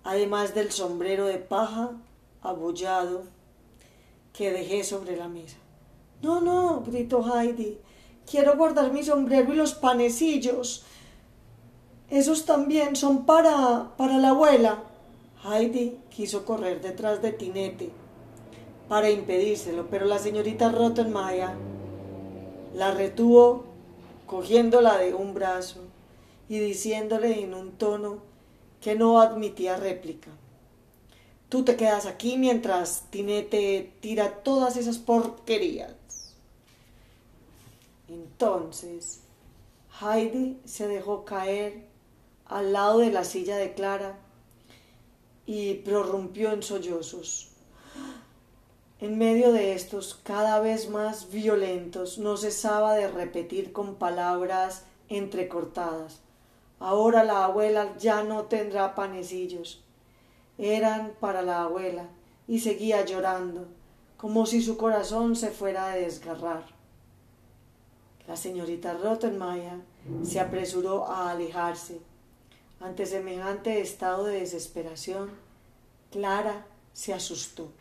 además 0.03 0.55
del 0.55 0.71
sombrero 0.71 1.25
de 1.25 1.37
paja 1.37 1.91
abollado 2.41 3.23
que 4.33 4.51
dejé 4.51 4.83
sobre 4.83 5.17
la 5.17 5.27
mesa. 5.27 5.57
No, 6.21 6.39
no, 6.39 6.81
gritó 6.85 7.23
Heidi. 7.35 7.77
Quiero 8.29 8.55
guardar 8.55 8.93
mi 8.93 9.03
sombrero 9.03 9.53
y 9.53 9.57
los 9.57 9.73
panecillos. 9.73 10.85
Esos 12.09 12.45
también 12.45 12.95
son 12.95 13.25
para. 13.25 13.91
para 13.97 14.17
la 14.17 14.29
abuela. 14.29 14.83
Heidi 15.43 15.97
quiso 16.09 16.45
correr 16.45 16.81
detrás 16.81 17.21
de 17.21 17.31
Tinete 17.31 18.00
para 18.91 19.09
impedírselo, 19.09 19.87
pero 19.89 20.05
la 20.05 20.19
señorita 20.19 20.69
Rottenmeier 20.69 21.51
la 22.75 22.91
retuvo 22.91 23.63
cogiéndola 24.27 24.97
de 24.97 25.13
un 25.13 25.33
brazo 25.33 25.79
y 26.49 26.59
diciéndole 26.59 27.41
en 27.41 27.53
un 27.53 27.71
tono 27.71 28.17
que 28.81 28.95
no 28.95 29.21
admitía 29.21 29.77
réplica. 29.77 30.29
Tú 31.47 31.63
te 31.63 31.77
quedas 31.77 32.05
aquí 32.05 32.35
mientras 32.35 33.05
Tinete 33.11 33.93
tira 34.01 34.43
todas 34.43 34.75
esas 34.75 34.97
porquerías. 34.97 36.35
Entonces, 38.09 39.21
Heidi 40.01 40.59
se 40.65 40.89
dejó 40.89 41.23
caer 41.23 41.85
al 42.43 42.73
lado 42.73 42.99
de 42.99 43.13
la 43.13 43.23
silla 43.23 43.55
de 43.55 43.73
Clara 43.73 44.19
y 45.45 45.75
prorrumpió 45.75 46.51
en 46.51 46.61
sollozos. 46.61 47.50
En 49.01 49.17
medio 49.17 49.51
de 49.51 49.73
estos, 49.73 50.17
cada 50.23 50.59
vez 50.59 50.89
más 50.89 51.31
violentos, 51.31 52.17
no 52.17 52.37
cesaba 52.37 52.93
de 52.93 53.09
repetir 53.09 53.73
con 53.73 53.95
palabras 53.95 54.85
entrecortadas. 55.09 56.21
Ahora 56.79 57.23
la 57.23 57.43
abuela 57.43 57.97
ya 57.97 58.23
no 58.23 58.43
tendrá 58.43 58.95
panecillos 58.95 59.83
eran 60.61 61.13
para 61.19 61.41
la 61.41 61.63
abuela 61.63 62.07
y 62.47 62.59
seguía 62.59 63.03
llorando, 63.03 63.65
como 64.15 64.45
si 64.45 64.61
su 64.61 64.77
corazón 64.77 65.35
se 65.35 65.49
fuera 65.49 65.91
a 65.91 65.95
desgarrar. 65.95 66.65
La 68.27 68.35
señorita 68.35 68.93
Rottenmeier 68.93 69.79
se 70.23 70.39
apresuró 70.39 71.07
a 71.07 71.31
alejarse. 71.31 71.99
Ante 72.79 73.07
semejante 73.07 73.81
estado 73.81 74.25
de 74.25 74.41
desesperación, 74.41 75.31
Clara 76.11 76.65
se 76.93 77.13
asustó. 77.13 77.71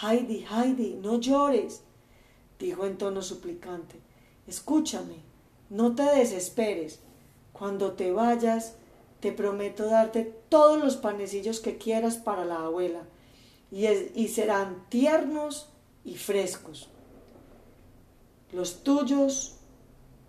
Heidi, 0.00 0.46
Heidi, 0.50 0.94
no 0.94 1.20
llores, 1.20 1.82
dijo 2.58 2.86
en 2.86 2.96
tono 2.96 3.22
suplicante. 3.22 4.00
Escúchame, 4.46 5.16
no 5.70 5.94
te 5.94 6.02
desesperes. 6.02 7.00
Cuando 7.52 7.92
te 7.92 8.12
vayas, 8.12 8.74
te 9.20 9.32
prometo 9.32 9.86
darte 9.86 10.24
todos 10.48 10.82
los 10.82 10.96
panecillos 10.96 11.60
que 11.60 11.78
quieras 11.78 12.16
para 12.16 12.44
la 12.44 12.64
abuela, 12.64 13.02
y, 13.70 13.86
y 13.86 14.28
serán 14.28 14.86
tiernos 14.88 15.68
y 16.04 16.16
frescos. 16.16 16.88
Los 18.52 18.82
tuyos 18.82 19.56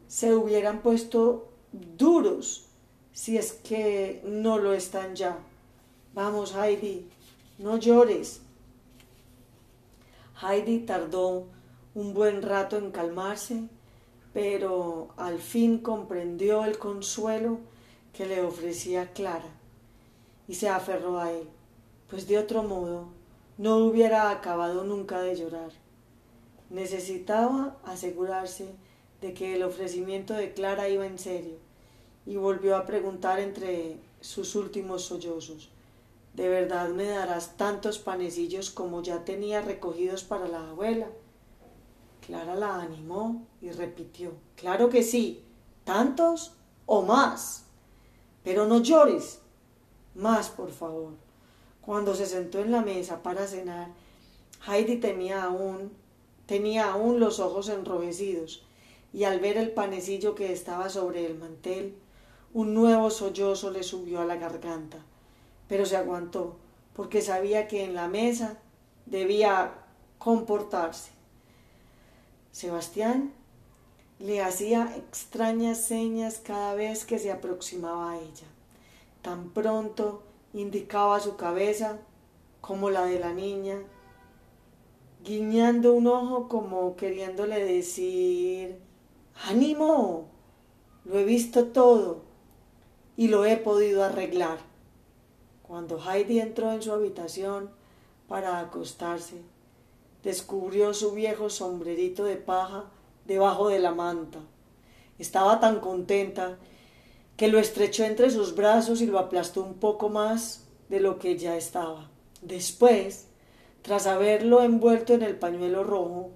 se 0.07 0.35
hubieran 0.35 0.81
puesto 0.81 1.49
duros 1.71 2.67
si 3.13 3.37
es 3.37 3.53
que 3.53 4.21
no 4.25 4.59
lo 4.59 4.73
están 4.73 5.15
ya. 5.15 5.39
Vamos, 6.13 6.53
Heidi, 6.55 7.09
no 7.57 7.77
llores. 7.77 8.42
Heidi 10.43 10.79
tardó 10.79 11.47
un 11.95 12.13
buen 12.13 12.41
rato 12.41 12.77
en 12.77 12.91
calmarse, 12.91 13.63
pero 14.33 15.09
al 15.15 15.39
fin 15.39 15.77
comprendió 15.77 16.65
el 16.65 16.77
consuelo 16.77 17.59
que 18.13 18.25
le 18.25 18.41
ofrecía 18.41 19.13
Clara 19.13 19.49
y 20.47 20.55
se 20.55 20.69
aferró 20.69 21.19
a 21.19 21.31
él, 21.31 21.47
pues 22.09 22.27
de 22.27 22.37
otro 22.37 22.63
modo 22.63 23.07
no 23.57 23.77
hubiera 23.77 24.31
acabado 24.31 24.83
nunca 24.83 25.21
de 25.21 25.35
llorar. 25.35 25.71
Necesitaba 26.69 27.77
asegurarse 27.85 28.67
de 29.21 29.33
que 29.33 29.55
el 29.55 29.63
ofrecimiento 29.63 30.33
de 30.33 30.53
Clara 30.53 30.89
iba 30.89 31.05
en 31.05 31.19
serio 31.19 31.57
y 32.25 32.35
volvió 32.35 32.75
a 32.75 32.85
preguntar 32.85 33.39
entre 33.39 33.97
sus 34.21 34.55
últimos 34.55 35.03
sollozos 35.03 35.72
¿De 36.33 36.49
verdad 36.49 36.89
me 36.89 37.05
darás 37.05 37.57
tantos 37.57 37.99
panecillos 37.99 38.71
como 38.71 39.03
ya 39.03 39.23
tenía 39.23 39.61
recogidos 39.61 40.23
para 40.23 40.47
la 40.47 40.69
abuela? 40.69 41.07
Clara 42.25 42.55
la 42.55 42.81
animó 42.81 43.45
y 43.61 43.69
repitió 43.69 44.31
Claro 44.55 44.89
que 44.89 45.03
sí, 45.03 45.43
tantos 45.83 46.53
o 46.85 47.03
más. 47.03 47.65
Pero 48.43 48.65
no 48.65 48.81
llores. 48.81 49.41
Más, 50.15 50.49
por 50.49 50.71
favor. 50.71 51.13
Cuando 51.81 52.15
se 52.15 52.25
sentó 52.25 52.59
en 52.59 52.71
la 52.71 52.81
mesa 52.81 53.21
para 53.21 53.45
cenar, 53.45 53.89
Heidi 54.67 55.29
aún, 55.31 55.91
tenía 56.45 56.91
aún 56.91 57.19
los 57.19 57.39
ojos 57.39 57.69
enrojecidos, 57.69 58.65
y 59.11 59.25
al 59.25 59.39
ver 59.39 59.57
el 59.57 59.71
panecillo 59.71 60.33
que 60.33 60.51
estaba 60.51 60.89
sobre 60.89 61.25
el 61.25 61.37
mantel, 61.37 61.95
un 62.53 62.73
nuevo 62.73 63.09
sollozo 63.09 63.69
le 63.69 63.83
subió 63.83 64.21
a 64.21 64.25
la 64.25 64.37
garganta. 64.37 64.99
Pero 65.67 65.85
se 65.85 65.97
aguantó, 65.97 66.57
porque 66.95 67.21
sabía 67.21 67.67
que 67.67 67.83
en 67.83 67.95
la 67.95 68.07
mesa 68.07 68.57
debía 69.05 69.73
comportarse. 70.17 71.11
Sebastián 72.51 73.33
le 74.19 74.41
hacía 74.41 74.95
extrañas 74.95 75.79
señas 75.79 76.39
cada 76.43 76.75
vez 76.75 77.03
que 77.03 77.19
se 77.19 77.31
aproximaba 77.31 78.11
a 78.11 78.17
ella. 78.17 78.47
Tan 79.21 79.49
pronto 79.49 80.23
indicaba 80.53 81.19
su 81.19 81.35
cabeza 81.35 81.99
como 82.61 82.89
la 82.89 83.05
de 83.05 83.19
la 83.19 83.33
niña, 83.33 83.79
guiñando 85.23 85.93
un 85.93 86.07
ojo 86.07 86.47
como 86.47 86.95
queriéndole 86.95 87.63
decir 87.63 88.77
ánimo, 89.45 90.27
lo 91.05 91.19
he 91.19 91.25
visto 91.25 91.67
todo 91.67 92.21
y 93.17 93.27
lo 93.27 93.45
he 93.45 93.57
podido 93.57 94.03
arreglar. 94.03 94.59
Cuando 95.73 95.99
Heidi 95.99 96.39
entró 96.39 96.71
en 96.71 96.83
su 96.83 96.91
habitación 96.91 97.71
para 98.27 98.59
acostarse, 98.59 99.41
descubrió 100.21 100.93
su 100.93 101.13
viejo 101.13 101.49
sombrerito 101.49 102.25
de 102.25 102.35
paja 102.35 102.91
debajo 103.25 103.69
de 103.69 103.79
la 103.79 103.91
manta. 103.91 104.37
Estaba 105.17 105.59
tan 105.59 105.79
contenta 105.79 106.59
que 107.37 107.47
lo 107.47 107.57
estrechó 107.57 108.03
entre 108.03 108.29
sus 108.29 108.53
brazos 108.53 109.01
y 109.01 109.07
lo 109.07 109.17
aplastó 109.17 109.63
un 109.63 109.73
poco 109.73 110.09
más 110.09 110.63
de 110.89 110.99
lo 110.99 111.17
que 111.17 111.39
ya 111.39 111.57
estaba. 111.57 112.07
Después, 112.43 113.29
tras 113.81 114.05
haberlo 114.05 114.61
envuelto 114.61 115.15
en 115.15 115.23
el 115.23 115.37
pañuelo 115.37 115.83
rojo, 115.83 116.29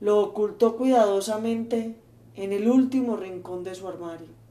lo 0.00 0.20
ocultó 0.20 0.76
cuidadosamente 0.76 1.96
en 2.36 2.52
el 2.52 2.68
último 2.68 3.16
rincón 3.16 3.64
de 3.64 3.74
su 3.74 3.88
armario. 3.88 4.41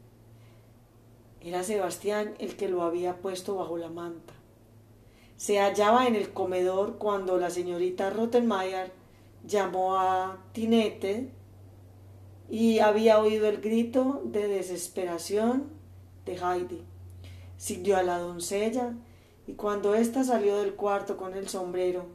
Era 1.43 1.63
Sebastián 1.63 2.35
el 2.39 2.55
que 2.55 2.69
lo 2.69 2.83
había 2.83 3.17
puesto 3.17 3.55
bajo 3.55 3.77
la 3.77 3.89
manta. 3.89 4.33
Se 5.37 5.59
hallaba 5.59 6.07
en 6.07 6.15
el 6.15 6.33
comedor 6.33 6.97
cuando 6.99 7.37
la 7.37 7.49
señorita 7.49 8.11
Rottenmeier 8.11 8.91
llamó 9.43 9.97
a 9.97 10.37
Tinete 10.51 11.31
y 12.49 12.79
había 12.79 13.19
oído 13.19 13.47
el 13.47 13.59
grito 13.59 14.21
de 14.23 14.47
desesperación 14.47 15.69
de 16.25 16.37
Heidi. 16.37 16.83
Siguió 17.57 17.97
a 17.97 18.03
la 18.03 18.19
doncella 18.19 18.93
y 19.47 19.53
cuando 19.53 19.95
ésta 19.95 20.23
salió 20.23 20.57
del 20.57 20.75
cuarto 20.75 21.17
con 21.17 21.33
el 21.33 21.47
sombrero 21.47 22.05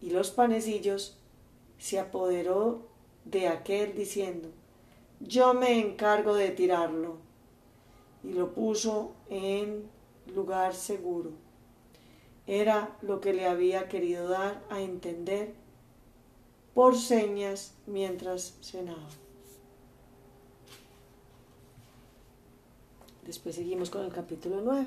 y 0.00 0.10
los 0.10 0.30
panecillos, 0.30 1.18
se 1.78 1.98
apoderó 1.98 2.86
de 3.24 3.48
aquel 3.48 3.94
diciendo, 3.94 4.50
yo 5.20 5.54
me 5.54 5.80
encargo 5.80 6.34
de 6.34 6.50
tirarlo, 6.50 7.16
y 8.26 8.32
lo 8.32 8.52
puso 8.52 9.12
en 9.30 9.88
lugar 10.34 10.74
seguro. 10.74 11.30
Era 12.46 12.96
lo 13.02 13.20
que 13.20 13.32
le 13.32 13.46
había 13.46 13.88
querido 13.88 14.28
dar 14.28 14.64
a 14.68 14.80
entender 14.80 15.54
por 16.74 16.96
señas 16.96 17.74
mientras 17.86 18.58
cenaba. 18.60 19.08
Después 23.24 23.54
seguimos 23.54 23.90
con 23.90 24.04
el 24.04 24.12
capítulo 24.12 24.60
9. 24.62 24.86